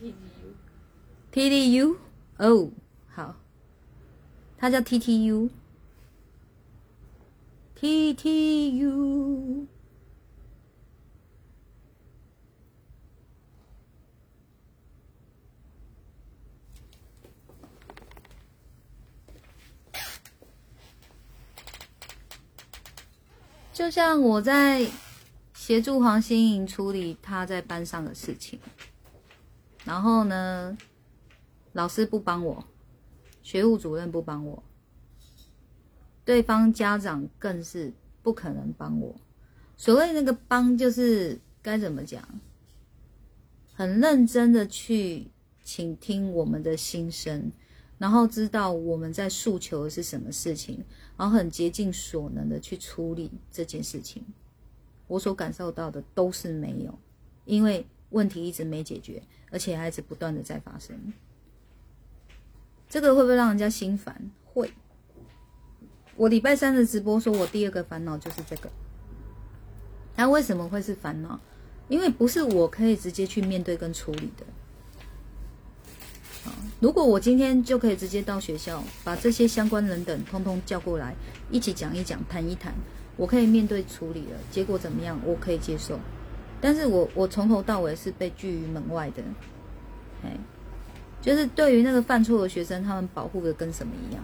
[0.00, 1.96] ？T D U，T D U，
[2.38, 2.70] 哦，
[3.08, 3.36] 好，
[4.58, 5.24] 他叫 T T
[7.74, 9.66] U，T T U。
[23.74, 24.86] 就像我在
[25.52, 28.56] 协助黄心颖处理他在班上的事情，
[29.84, 30.78] 然后呢，
[31.72, 32.64] 老师不帮我，
[33.42, 34.62] 学务主任不帮我，
[36.24, 39.12] 对方家长更是不可能帮我。
[39.76, 42.22] 所谓那个帮，就是该怎么讲，
[43.74, 45.26] 很认真的去
[45.64, 47.50] 倾听我们的心声。
[47.98, 50.84] 然后知道我们在诉求的是什么事情，
[51.16, 54.24] 然后很竭尽所能的去处理这件事情，
[55.06, 56.98] 我所感受到的都是没有，
[57.44, 61.12] 因为问题一直没解决，而且还是不断的在发生。
[62.88, 64.30] 这个会不会让人家心烦？
[64.44, 64.72] 会。
[66.16, 68.70] 我礼拜三的直播说，我第二个烦恼就是这个。
[70.16, 71.40] 那为什么会是烦恼？
[71.88, 74.46] 因为不是我可以直接去面对跟处理的。
[76.84, 81.14] 如果我今天就可以直接到学校，把这些相关人等通通叫过来，
[81.50, 82.74] 一起讲一讲，谈一谈，
[83.16, 84.36] 我可以面对处理了。
[84.50, 85.18] 结果怎么样？
[85.24, 85.98] 我可以接受。
[86.60, 89.22] 但是我我从头到尾是被拒于门外的。
[90.24, 90.36] 哎，
[91.22, 94.22] 就是对于那个犯错的学生，他们保护的跟什么一样？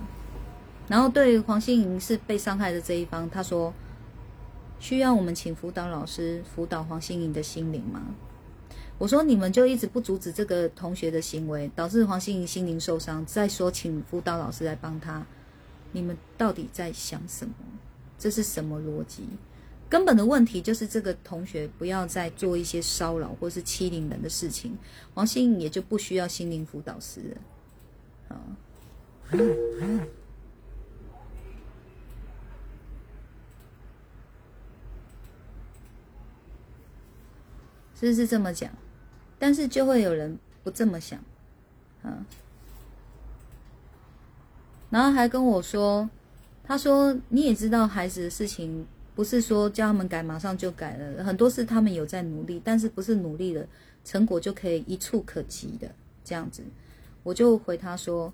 [0.86, 3.72] 然后对于黄心莹是被伤害的这一方，他说。
[4.78, 8.02] 需要我们请辅导老师辅导黄心颖的心灵吗？
[9.00, 13.24] 我说你们就一直不阻止这个同学的行为，导致黄心颖心灵受伤。
[13.24, 15.26] 再说请辅导老师来帮他，
[15.92, 17.54] 你们到底在想什么？
[18.18, 19.24] 这是什么逻辑？
[19.88, 24.76] 根本的问题就是这个同学不要再做一些骚扰或是欺凌人的事情，
[25.14, 27.22] 黄心颖也就不需要心灵辅导师
[28.28, 28.36] 了。
[28.36, 28.36] 啊。
[37.98, 38.70] 是不是这么讲，
[39.40, 41.18] 但是就会有人不这么想，
[42.02, 42.24] 啊，
[44.90, 46.08] 然后还跟我说，
[46.62, 53.66] 他说你也知道孩子的事情，不是说叫他们改马上就改了，很多事他们有在努力，但是不是努力了
[54.04, 55.90] 成果就可以一触可及的
[56.22, 56.62] 这样子，
[57.22, 58.30] 我就回他说，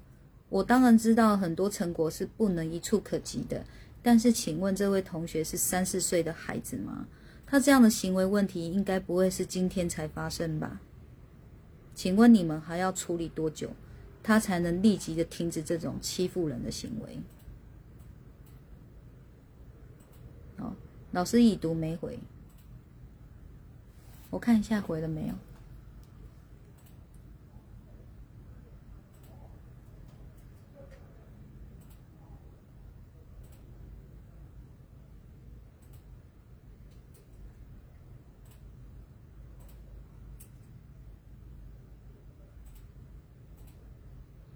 [0.48, 3.64] 我当然知道很多成果是不能一触可及的，
[4.02, 7.06] 但是请问这位同学是三四岁的孩子吗？
[7.46, 10.80] 他这样的行为问题应该不会是今天才发生吧？
[11.96, 13.70] 请问你们还要处理多久，
[14.22, 17.18] 他才能立即的停止这种欺负人的行为？
[20.58, 20.74] 哦，
[21.12, 22.18] 老师已读没回，
[24.28, 25.34] 我看一下回了没有。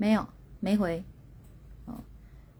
[0.00, 0.26] 没有，
[0.60, 1.04] 没回。
[1.84, 2.00] 哦，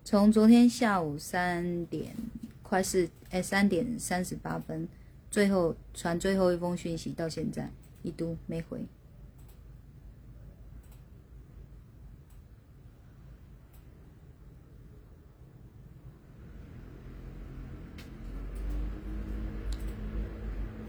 [0.05, 2.14] 从昨天下午三点
[2.62, 4.86] 快四哎三点三十八分，
[5.30, 7.70] 最后传最后一封讯息到现在，
[8.03, 8.84] 一都没回。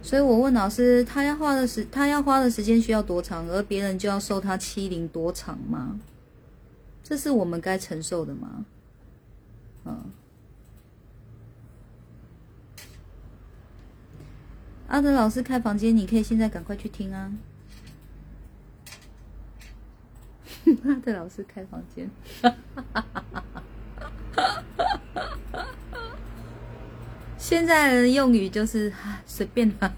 [0.02, 5.97] 所以我问老师，他要花的时他要花的时间需要多长，而别人就要受他欺凌多长吗？
[7.12, 8.66] 这是我们该承受的吗？
[9.84, 10.09] 嗯，
[14.88, 17.34] 阿德老师开房间，你可以现在赶快去听啊！
[20.86, 22.09] 阿德老师开房间，
[27.38, 28.93] 现在的用语就是
[29.26, 29.93] 随便吧，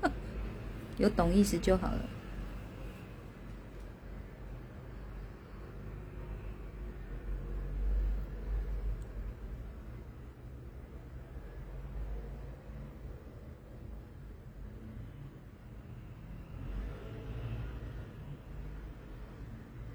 [0.96, 2.08] 有懂意思就好了。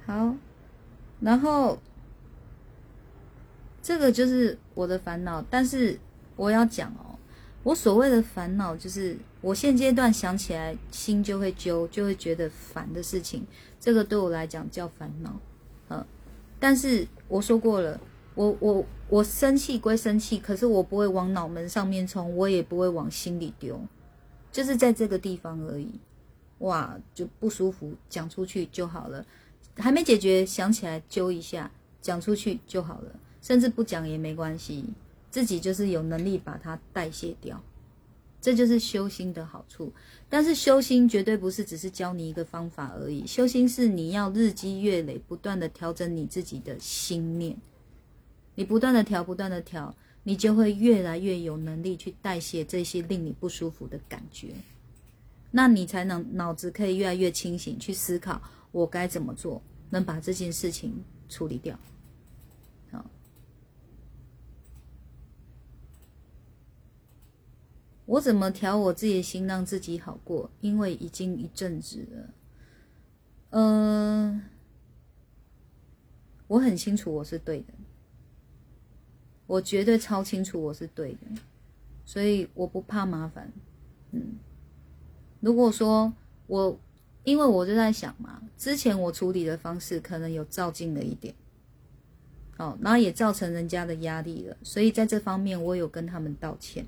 [0.06, 0.34] 好，
[1.28, 1.78] 然后
[3.84, 6.00] 这个就是我的烦恼，但是
[6.38, 7.20] 我要讲哦，
[7.64, 13.46] 我所谓的烦恼就是我现阶段想起来心就会揪，就会觉得烦的事情，
[13.78, 15.38] 这个对我来讲叫烦恼，
[15.90, 16.06] 嗯，
[16.62, 18.00] 但是我说过了，
[18.34, 23.78] 我我我生气归生气，可是我不会往脑门上面冲，我也不会往心里丢，
[24.50, 26.00] 就是在这个地方而已，
[26.60, 29.26] 哇，就不舒服，讲出去就好了。
[29.78, 31.72] 还没解决，想起来揪一下，
[32.02, 34.84] 讲出去就好了，甚至不讲也没关系，
[35.30, 37.62] 自己就是有能力把它代谢掉，
[38.42, 39.94] 这就是修心的好处。
[40.30, 47.56] 但是修心绝对不是只是教你一个方法而已，修心是你要日积月累，不断的调整你自己的心念，
[48.56, 54.50] 你不断的调，不断的调，你就会越来越有能力去代谢这些令你不舒服的感觉，
[55.52, 58.42] 那你才能脑子可以越来越清醒，去思考。
[58.78, 59.60] 我该怎么做，
[59.90, 61.80] 能把这件事情处理掉？
[62.92, 63.04] 好，
[68.06, 70.52] 我怎么调我自己的心，让自己好过？
[70.62, 72.34] 因为已经一阵子了，
[73.50, 74.44] 嗯，
[76.46, 77.74] 我很清楚我是对的，
[79.48, 81.22] 我绝对超清楚我是对的，
[82.06, 83.52] 所以我不怕麻烦。
[84.12, 84.38] 嗯，
[85.40, 86.14] 如果说
[86.46, 86.80] 我，
[87.28, 91.36] 因为我就在想嘛，之前我处理的方式可能有照进了一点，
[92.56, 96.86] 哦，然后也造成人家的压力了，所以在这方面我有跟他们道歉。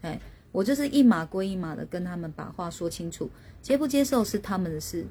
[0.00, 0.18] 哎，
[0.50, 3.28] 我就是一码归一码的跟他们把话说清楚，
[3.60, 5.04] 接不接受是他们的事。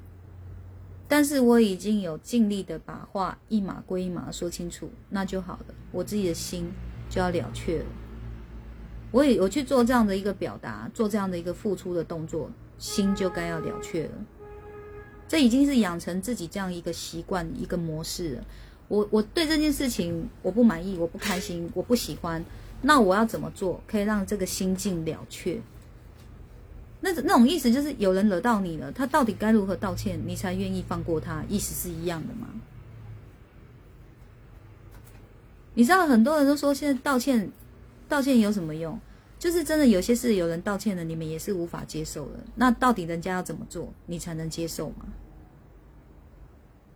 [1.08, 6.72] 但是我已经有尽力的把话一码归一码说清楚，那就好了，我自己的心
[7.08, 7.86] 就要了却了。
[9.12, 12.50] 我也我去做这样的一个表达，做这样的一个付出的动作，
[12.80, 14.12] 心就该要了却了。
[15.28, 18.46] 这已经是养成自己这样一个习惯、一个模式了。
[18.88, 22.44] 我我对这件事情我不满意，我不开心，我不喜欢，
[22.84, 25.60] 那我要怎么做可以让这个心境了却？
[27.02, 31.44] 那那种意思就是有人惹到你了，他到底该如何道歉，你才愿意放过他？
[31.50, 32.48] 意思是一样的吗？
[35.74, 37.52] 你知道很多人都说现在道歉，
[38.08, 39.00] 道歉有什么用？
[39.46, 42.40] 就是真的有些事有人道歉了，你们也是无法接受的。
[42.56, 45.06] 那到底人家要怎么做，你才能接受吗？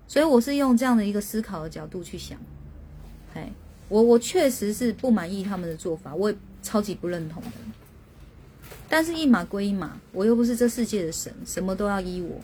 [0.08, 2.40] 所以我是用这样的一个思考的角度去想，
[3.36, 3.52] 哎，
[3.88, 7.50] 我我确实是不满意他们的做法，我也超级不认同的。
[8.90, 12.36] 但是，一码归一码，我又不是这世界的神，什么都要依我。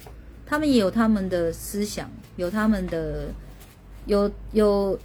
[0.46, 3.30] 他们也有他们的思想，有他们的，
[4.06, 5.00] 有有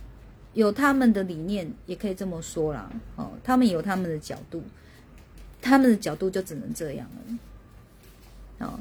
[0.52, 2.92] 有他们的理念，也可以这么说啦。
[3.16, 4.62] 哦，他们有他们的角度，
[5.60, 8.66] 他们的角度就只能这样了。
[8.66, 8.80] 哦，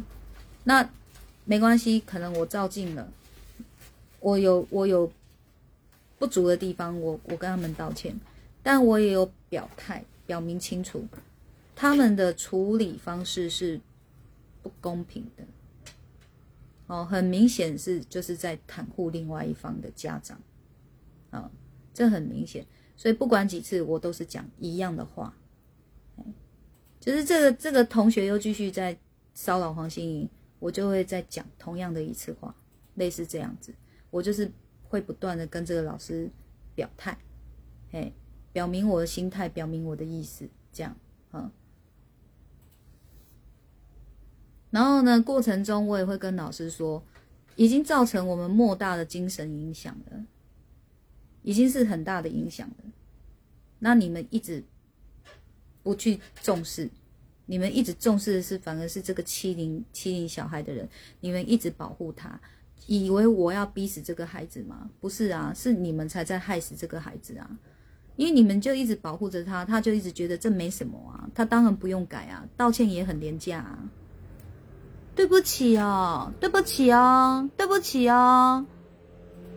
[0.63, 0.89] 那
[1.45, 3.11] 没关系，可能我照进了，
[4.19, 5.11] 我有我有
[6.17, 8.19] 不足的地方，我我跟他们道歉，
[8.61, 11.07] 但我也有表态，表明清楚。
[11.75, 13.80] 他们的处理方式是
[14.61, 15.43] 不公平的，
[16.88, 20.38] 哦，很明显是就是在袒护另外一方的家长，
[21.32, 21.49] 啊，
[21.93, 22.65] 这很明显，
[22.97, 25.34] 所以不管几次我都是讲一样的话，
[27.00, 28.97] 就是这个这个同学又继续在
[29.34, 30.30] 骚扰黄心颖，
[30.60, 32.54] 我就会再讲同样的一次话，
[32.95, 33.74] 类似这样子，
[34.10, 34.52] 我就是
[34.84, 36.30] 会不断的跟这个老师
[36.76, 37.18] 表态，
[37.91, 38.12] 哎，
[38.52, 40.95] 表明我的心态，表明我的意思，这样，
[41.32, 41.50] 嗯。
[44.72, 47.04] 然后呢，过程中我也会跟老师说，
[47.56, 50.26] 已经造成我们莫大的精神影响了，
[51.41, 52.91] 已经是很大的影响了。
[53.80, 54.64] 那你们一直
[55.84, 56.89] 不去重视，
[57.45, 60.88] 你们一直重视的是反而是这个欺凌欺凌小孩的人，
[61.19, 62.39] 你们一直保护他，
[62.88, 64.89] 以为我要逼死这个孩子吗？
[64.99, 67.49] 不是啊，是你们才在害死这个孩子啊！
[68.15, 73.80] 因为你们就一直保护着他，他就一直觉得这没什么啊，他当然不用改啊，道歉也很廉价啊。
[75.15, 78.65] 对不起哦，对不起哦，对不起哦，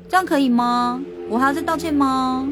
[0.09, 1.03] 这样可以吗？
[1.29, 2.49] 我还要再道歉吗？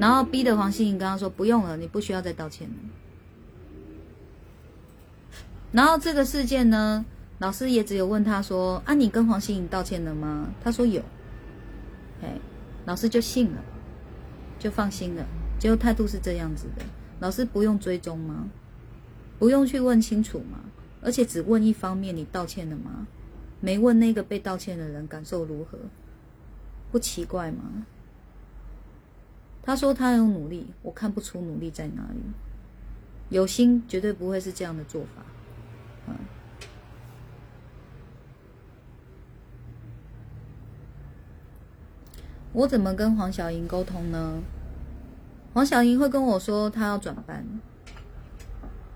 [0.00, 2.74] 然后逼的黄心颖跟他说：“不用了，你不需要再道歉了。”
[5.72, 7.04] 然后这个事件呢，
[7.38, 11.02] 老师也只有问他说：“啊，你跟黄心颖道歉了吗？”他说有。
[12.22, 12.34] 哎，
[12.86, 13.62] 老师就信了，
[14.58, 15.26] 就放心了。
[15.58, 16.82] 结果态度是这样子的，
[17.18, 18.48] 老师不用追踪吗？
[19.38, 20.58] 不用去问清楚吗？
[21.02, 23.06] 而且只问一方面，你道歉了吗？
[23.60, 25.78] 没问那个被道歉的人感受如何，
[26.90, 27.86] 不奇怪吗？
[29.62, 32.20] 他说他有努力，我看不出努力在哪里。
[33.28, 35.22] 有心绝对不会是这样的做法。
[36.08, 36.16] 嗯，
[42.52, 44.42] 我怎么跟黄小莹沟通呢？
[45.52, 47.44] 黄小莹会跟我说，她要转班。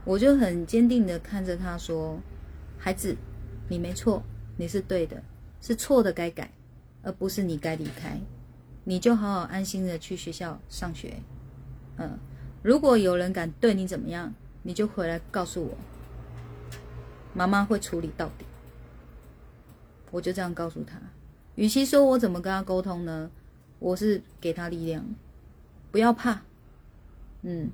[0.05, 2.21] 我就很坚定的看着他说
[2.77, 3.17] ：“孩子，
[3.69, 4.23] 你没错，
[4.57, 5.23] 你是对的，
[5.61, 6.51] 是错的该改，
[7.03, 8.21] 而不是你该离开。
[8.85, 11.17] 你就好好安心的去学校上学。
[11.97, 12.19] 嗯，
[12.63, 14.33] 如果有人敢对你怎么样，
[14.63, 15.77] 你就回来告诉我，
[17.35, 18.45] 妈妈会处理到底。”
[20.11, 20.97] 我就这样告诉他。
[21.57, 23.31] 与其说我怎么跟他沟通呢？
[23.81, 25.05] 我是给他力量，
[25.91, 26.43] 不要怕。
[27.43, 27.71] 嗯。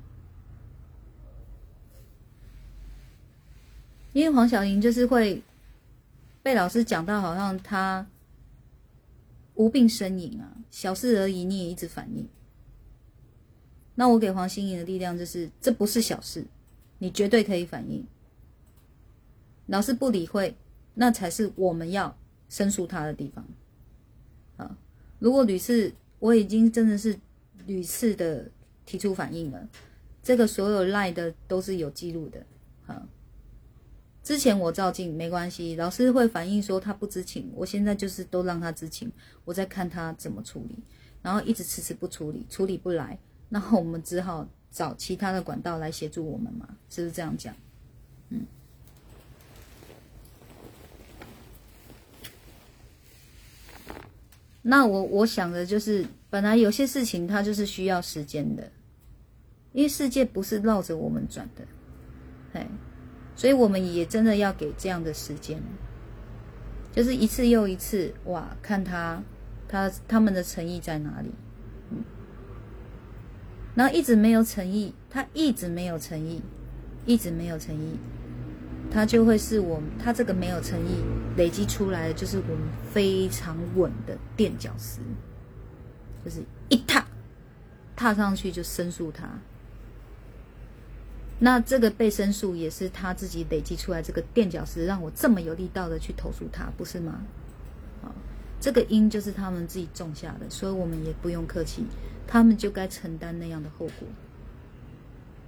[4.12, 5.42] 因为黄小莹就是会
[6.42, 8.06] 被老师讲到，好像他
[9.54, 12.28] 无病呻吟啊，小事而已，你也一直反应。
[13.96, 16.46] 那我给黄心颖的力量就是，这不是小事，
[16.98, 18.06] 你绝对可以反应。
[19.66, 20.56] 老师不理会，
[20.94, 22.16] 那才是我们要
[22.48, 23.44] 申诉他的地方。
[24.56, 24.78] 啊，
[25.18, 27.18] 如果屡次我已经真的是
[27.66, 28.50] 屡次的
[28.86, 29.68] 提出反应了，
[30.22, 32.46] 这个所有赖的都是有记录的，
[32.86, 33.08] 啊。
[34.30, 37.50] 之前我照镜没关系，老师会反映说他不知情。
[37.52, 39.10] 我现在就是都让他知情，
[39.44, 40.78] 我在看他怎么处理，
[41.20, 43.18] 然后一直迟迟不处理，处理不来，
[43.48, 46.68] 然后我们只好找其他的管道来协助我们嘛？
[46.88, 47.52] 是不是这样讲？
[48.28, 48.46] 嗯。
[54.62, 58.70] 那我我想的就是，本来有些事情它就是需要时间的，
[59.72, 61.66] 因为世界不是绕着我们转的，
[62.52, 62.68] 哎，
[63.40, 65.58] 所以我们也真的要给这样的时间，
[66.92, 69.22] 就是一次又一次，哇，看他
[69.66, 71.30] 他他们的诚意在哪里，
[73.74, 76.42] 然后一直没有诚意，他一直没有诚意，
[77.06, 77.96] 一直没有诚意。
[78.90, 81.02] 他就会是我，他这个没有诚意
[81.38, 85.00] 累积出来的，就是我们非常稳的垫脚石，
[86.22, 87.06] 就是一踏
[87.96, 89.26] 踏上去就申诉他。
[91.40, 97.22] 那这个被申诉也是他自己累积出来这个垫脚石，让我这么有力道的去投诉他，不是吗？
[98.02, 98.12] 啊，
[98.60, 101.84] 这个因就是他们自己种下的，所以我们也不用客气，
[102.26, 104.06] 他们就该承担那样的后果。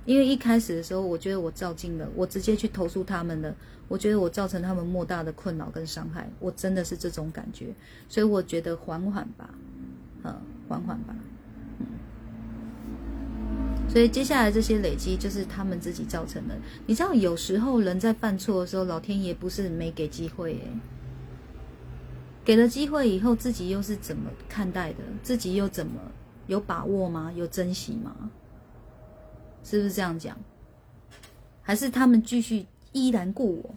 [0.05, 3.55] 因为一开始的时候，我觉得我照进了，我直接去投诉他们了。
[3.89, 7.67] 我觉得我造成他们莫大的困扰跟伤害，我真的是这种感觉。
[8.09, 9.51] 所以我觉得缓缓吧，
[10.23, 10.35] 呃，
[10.67, 11.15] 缓缓吧。
[13.89, 16.57] 所以接下来这些累积就是他们自己造成的。
[16.87, 20.59] 你知道，有时候人在犯错的时候，老天爷不是没给机会，
[22.43, 24.99] 给了机会以后，自己又是怎么看待的？
[25.23, 26.01] 自己又怎么
[26.47, 27.31] 有把握吗？
[27.37, 28.31] 有珍惜吗？
[29.63, 30.37] 是不是这样讲？
[31.61, 33.75] 还是他们继续依然顾我？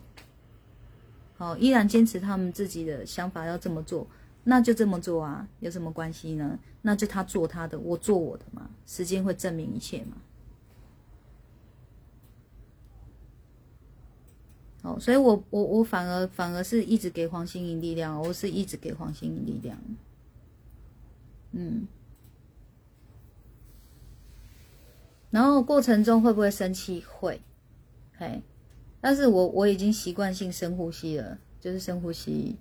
[1.38, 4.08] 好，依然坚持他们自己的想法要这么做，
[4.46, 6.58] 那就这么做啊，有什么关系呢？
[6.84, 10.18] 那就他做他的，我做我的嘛，时间会证明一切嘛。
[14.84, 19.78] 好，所以我我我反而反而是一直给黄心颖力量，我是一直给黄心颖力量。
[21.52, 21.88] 嗯。
[25.32, 27.04] 然后过程中会不会生气？
[27.10, 27.42] 会，
[28.16, 28.42] 嘿，
[29.02, 32.56] 但是我我已经习惯性深呼吸了，就是深呼吸，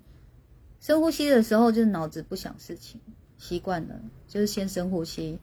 [0.85, 3.01] 深呼吸的时候就是脑子不想事情，
[3.39, 5.39] 习惯了，就是先深呼吸，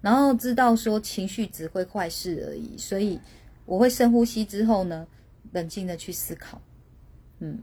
[0.00, 3.18] 然后知道说情绪只会坏事而已，所以
[3.64, 5.04] 我会深呼吸之后呢，
[5.50, 6.62] 冷静的去思考，
[7.40, 7.58] 嗯，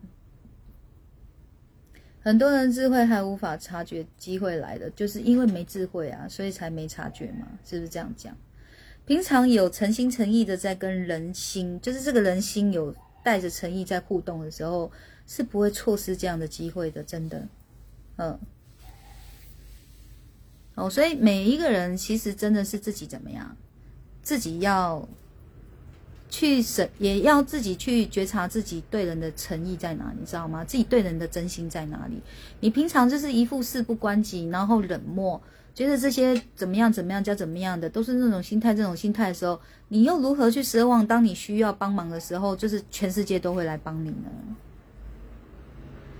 [2.19, 8.35] 很多人智慧还无法察觉机会来的，就是因为没智慧啊，所以才没察觉嘛，是不是这样讲？
[9.05, 12.93] 平常有诚心诚意的在跟人心，就是这个人心有
[13.23, 14.91] 带着诚意在互动的时候，
[15.27, 17.47] 是不会错失这样的机会的，真的，
[18.17, 18.39] 嗯，
[20.75, 23.55] 哦，所以每一个人其实真的是自己怎么样，
[24.21, 25.07] 自己要
[26.29, 30.63] 去审，也要自己去觉察自己对人的诚意在哪里，你知道吗？
[30.65, 32.21] 自己对人的真心在哪里？
[32.59, 35.41] 你平常就是一副事不关己，然后冷漠。
[35.75, 38.75] 觉得这些怎么样怎么样叫怎么样的，都是那种心态。
[38.75, 41.05] 这种心态的时候，你又如何去奢望？
[41.07, 44.29] 当你需要帮忙的时候，就是全世界都会来帮你呢？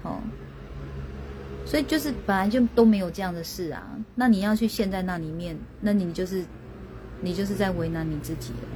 [0.03, 0.19] 哦，
[1.65, 3.97] 所以就是本来就都没有这样的事啊。
[4.15, 6.45] 那你要去陷在那里面，那你就是，
[7.21, 8.67] 你就是在为难你自己了。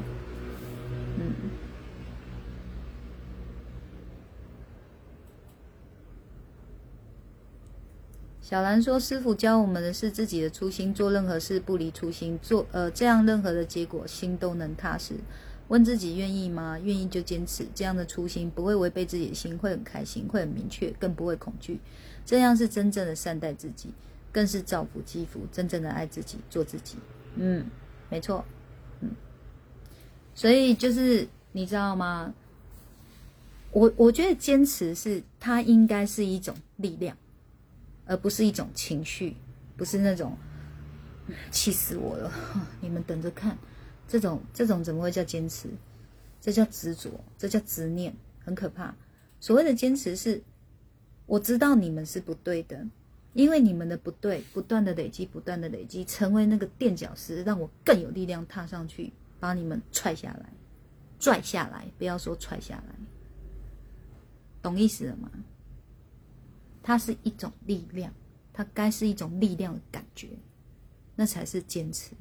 [1.19, 1.33] 嗯。
[8.41, 15.15] 小兰说：“师傅教我们的是自己的初心，做任何事不离初心，做呃这样任何的结果心都能踏实。
[15.67, 16.77] 问自己愿意吗？
[16.79, 17.65] 愿意就坚持。
[17.75, 21.79] 这样的初心不会违背自己的心，会很开心，会很明确，更不会恐惧。
[22.25, 23.89] 这样是真正的善待自己，
[24.31, 26.97] 更是造福积福，真正的爱自己，做自己。
[27.35, 27.65] 嗯，
[28.09, 28.43] 没错，
[29.01, 29.09] 嗯。
[30.35, 32.33] 所以就是你知道吗？
[33.71, 37.15] 我我觉得坚持是它应该是一种力量。”
[38.09, 39.35] 而不是一种情绪，
[39.75, 40.37] 不是那种
[41.51, 42.31] 气死我了，
[42.79, 43.57] 你们等着看，
[44.07, 45.69] 这种这种怎么会叫坚持？
[46.39, 48.95] 这叫执着，这叫执念，很可怕。
[49.39, 50.41] 所谓的坚持是，
[51.25, 52.87] 我知道你们是不对的，
[53.33, 60.49] 因为你们的不对，不断的累积，不断的累积，成为那个垫脚石，让我更有力量踏上去，把你们踹下来，
[61.19, 62.95] 拽下来，不要说踹下来，
[64.61, 65.29] 懂意思了吗？
[66.81, 68.13] 它是一种力量，
[68.53, 70.29] 它该是一种力量的感觉，
[71.15, 72.11] 那才是坚持。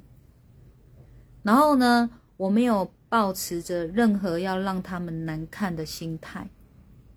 [1.47, 6.51] 然后呢，我没有抱持着任何要让他们难看的心态，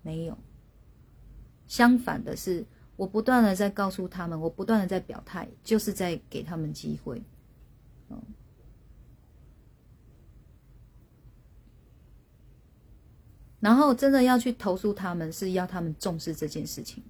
[0.02, 0.38] 没有。
[1.66, 2.64] 相反的是，
[2.94, 7.20] 我不断的在告诉他们，我不断的在表态，就是在给他们机会。
[13.58, 17.02] 然后真的要去投诉他们，是要他们重视这件事情。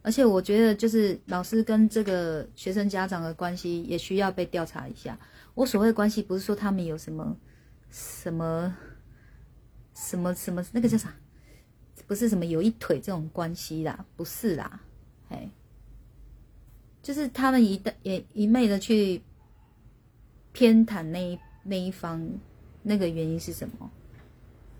[0.00, 5.18] 而且我觉得，就是老师跟这个学生家长的关系也需要被调查一下。
[5.54, 7.36] 我所谓的关系，不是说他们有什么
[7.90, 8.76] 什么
[9.94, 11.14] 什么什么那个叫啥，
[12.06, 14.80] 不是什么有一腿这种关系啦，不是啦，
[15.28, 15.50] 哎，
[17.02, 19.22] 就是他们一旦也一昧的去
[20.52, 22.26] 偏袒那一那一方，
[22.82, 23.90] 那个原因是什么？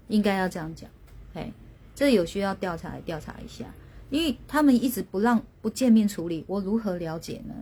[0.08, 0.90] 应该要这样讲，
[1.34, 1.52] 哎，
[1.94, 3.66] 这有需要调查来调查一下。
[4.10, 7.54] 因为他们一直不让不见面处理，我如何了解呢？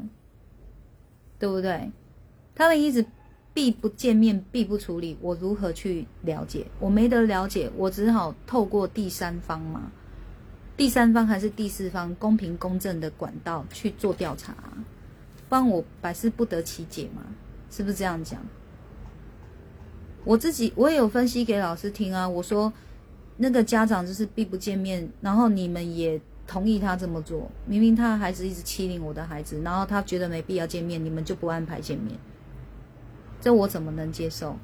[1.39, 1.93] 对不对？
[2.55, 3.05] 他们一直
[3.55, 6.67] 避不见面，避不处理，我如何去了解？
[6.79, 9.91] 我没得了解，我只好透过第三方嘛，
[10.77, 14.55] 第三方还是第四方公平公正的管道去做调查，
[15.49, 17.23] 帮我百思不得其解嘛？
[17.71, 18.41] 是不是这样讲？
[20.25, 22.73] 我自己我也有分析给老师听啊，我说
[23.37, 26.21] 那个家长就是避不见面，然后你们也。
[26.47, 32.19] 同意他这么做，明明他孩子一直欺凌我的孩子，然后他觉得没必要见面，你们就不安排见面，
[33.41, 34.57] 这我怎么能接受？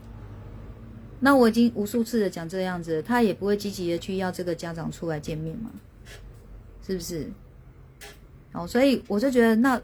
[1.20, 5.70] 那我已经无数次的讲这样子，他也不会积极的去要这个家长出来见面嘛，
[6.86, 7.30] 是不是？
[8.52, 9.80] 哦，所以我就觉得那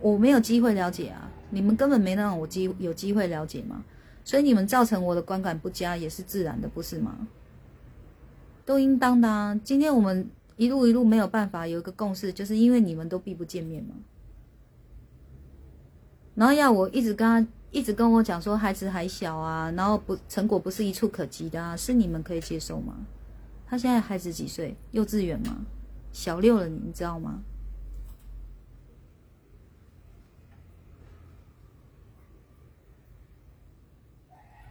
[0.00, 3.84] 我没有机会了解啊，你们根本没让我机有机会了解嘛，
[4.24, 7.28] 所以你们造成我的观感不佳也是自然的，不是吗？
[8.64, 10.28] 都应当的啊，今天我们。
[10.56, 13.94] 一路一路没有办法有一个共识，就是因为你们都避不见面嘛。
[16.34, 22.94] 然后要我一直跟他一直跟我讲说孩子还小啊，然后不成果不是一触可及的啊，是你们可以接受吗？
[23.66, 24.76] 他现在孩子几岁？
[24.90, 25.56] 幼稚园吗？
[26.12, 27.40] 小六了，你知道吗？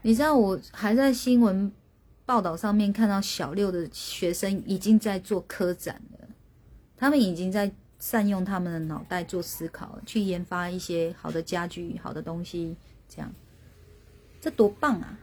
[0.02, 1.72] 你知道我还在新闻。
[2.26, 6.28] 报道上面看到小六的学生已经在做科展了，
[6.96, 12.78] 他们已经在善用他们的脑袋做思考，去研发一些好的家具、好的东西，
[13.10, 13.34] 这样，
[14.40, 15.20] 这多棒啊！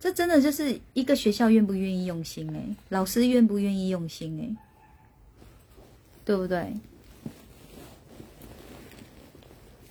[0.00, 4.56] 这真的就是一个学校愿不愿意用心哎，老师愿不愿意用心哎，
[6.24, 6.74] 对不对？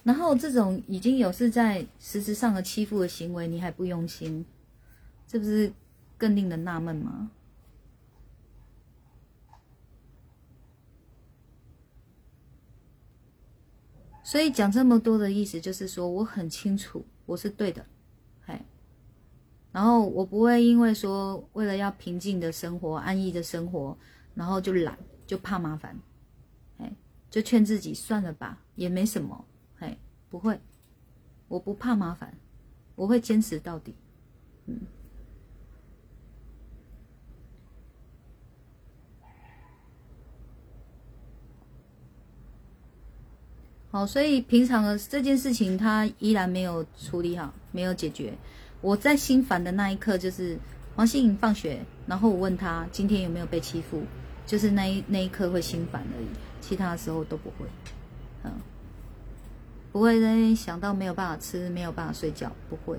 [0.04, 4.44] 然后这种已经有是在实质上的欺负的行为，你还不用心，
[5.28, 5.72] 这不是？
[6.18, 7.32] 更令人纳闷吗？
[14.22, 17.86] 所以讲这么多的意思，就是说我很清楚我是对的，
[18.44, 18.60] 嘿，
[19.72, 23.96] 然后我不会因为说为了要平静的生活、安逸的生活，
[24.34, 25.96] 然后就懒，就怕麻烦，
[26.80, 26.92] 哎，
[27.30, 29.46] 就劝自己算了吧，也没什么，
[29.78, 29.96] 哎，
[30.28, 30.60] 不会，
[31.48, 32.36] 我不怕麻烦，
[32.96, 33.94] 我会坚持到底，
[34.66, 34.80] 嗯。
[43.92, 48.32] 好，所以平常的这件事情，他依然没有处理好，没有解决。
[48.82, 50.56] 我在心烦的那一刻，就是
[50.96, 54.04] 王心颖放学，然后我问他今天有没有被欺负，
[54.46, 56.28] 就是那一那一刻会心烦而已，
[56.62, 57.66] 其他的时候都不会，
[58.44, 58.52] 嗯，
[59.92, 62.96] 不会在想到没有办法吃，没有办法睡觉，不会。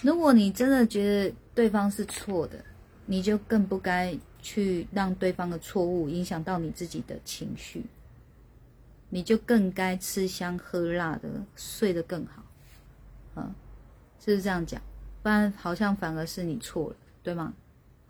[0.00, 2.64] 如果你真的觉得对方是错的，
[3.04, 4.16] 你就更不该。
[4.48, 7.82] 去让对方的错误影响到你自己的情绪，
[9.08, 12.44] 你就更该吃香喝辣的，睡得更好，
[13.34, 13.52] 啊，
[14.20, 14.80] 是不是这样讲？
[15.20, 17.54] 不然好像反而是你错了，对吗？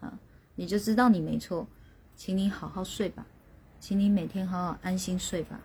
[0.01, 0.13] 啊，
[0.57, 1.67] 你就知道你没错，
[2.15, 3.25] 请你好好睡吧，
[3.81, 5.59] 请你每天好好安心睡吧，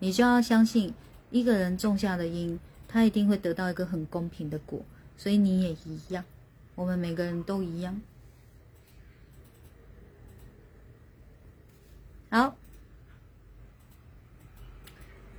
[0.00, 0.92] 你就要相信
[1.30, 2.58] 一个人种下的因，
[2.88, 4.84] 他一定会得到一个很公平的果，
[5.16, 6.24] 所以你也一样，
[6.74, 8.00] 我们每个人都一样。
[12.36, 12.54] 好，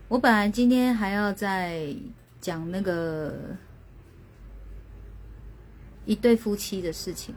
[0.08, 1.96] 我本来今天还要再
[2.42, 3.56] 讲那个
[6.08, 7.36] 一对夫妻的事情，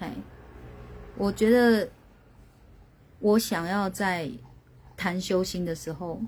[0.00, 0.10] 嘿，
[1.16, 1.88] 我觉得
[3.20, 4.28] 我想要在
[4.96, 6.20] 谈修心的时候，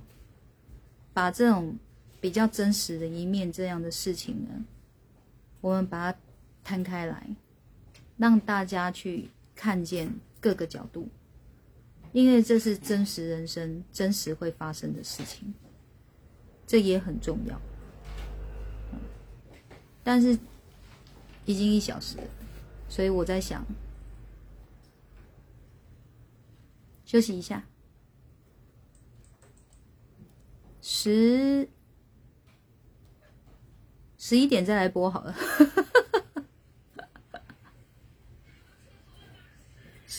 [1.12, 1.76] 把这种
[2.20, 4.64] 比较真实的一面这样的事情呢，
[5.60, 6.18] 我们把它
[6.62, 7.26] 摊开来，
[8.18, 11.08] 让大家去看见各个角度。
[12.12, 15.52] 因为这是真实人生，真实会发生的事情，
[16.66, 17.60] 这也很重要。
[20.04, 20.38] 但是
[21.44, 22.24] 已经一小时了，
[22.88, 23.64] 所以我在想
[27.04, 27.64] 休息一下，
[30.80, 31.68] 十
[34.18, 35.34] 十一点再来播好了。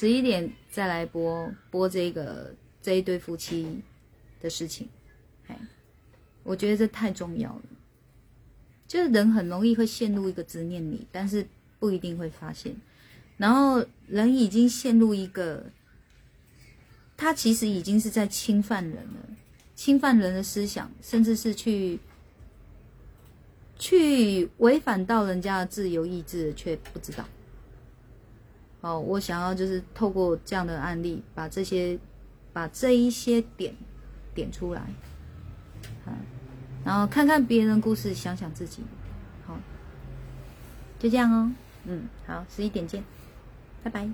[0.03, 3.79] 十一点再来播播这个这一对夫妻
[4.41, 4.89] 的事情。
[5.47, 5.57] 哎，
[6.43, 7.61] 我觉得这太重要了。
[8.85, 11.47] 就是人很容易会陷入一个执念里，但是
[11.79, 12.75] 不一定会发现。
[13.37, 15.63] 然后人已经陷入一个，
[17.15, 19.29] 他其实已经是在侵犯人了，
[19.73, 21.97] 侵犯人的思想，甚至是去
[23.79, 27.25] 去违反到人家的自由意志，却不知道。
[28.83, 31.97] 好，我想要就是透过这样的案例，把这些
[32.51, 33.73] 把这一些点
[34.35, 34.81] 点出来，
[36.05, 36.11] 啊，
[36.83, 38.83] 然后看看别人的故事，想想自己，
[39.47, 39.57] 好，
[40.99, 41.51] 就这样哦，
[41.85, 43.01] 嗯，好，十一点见，
[43.81, 44.09] 拜拜。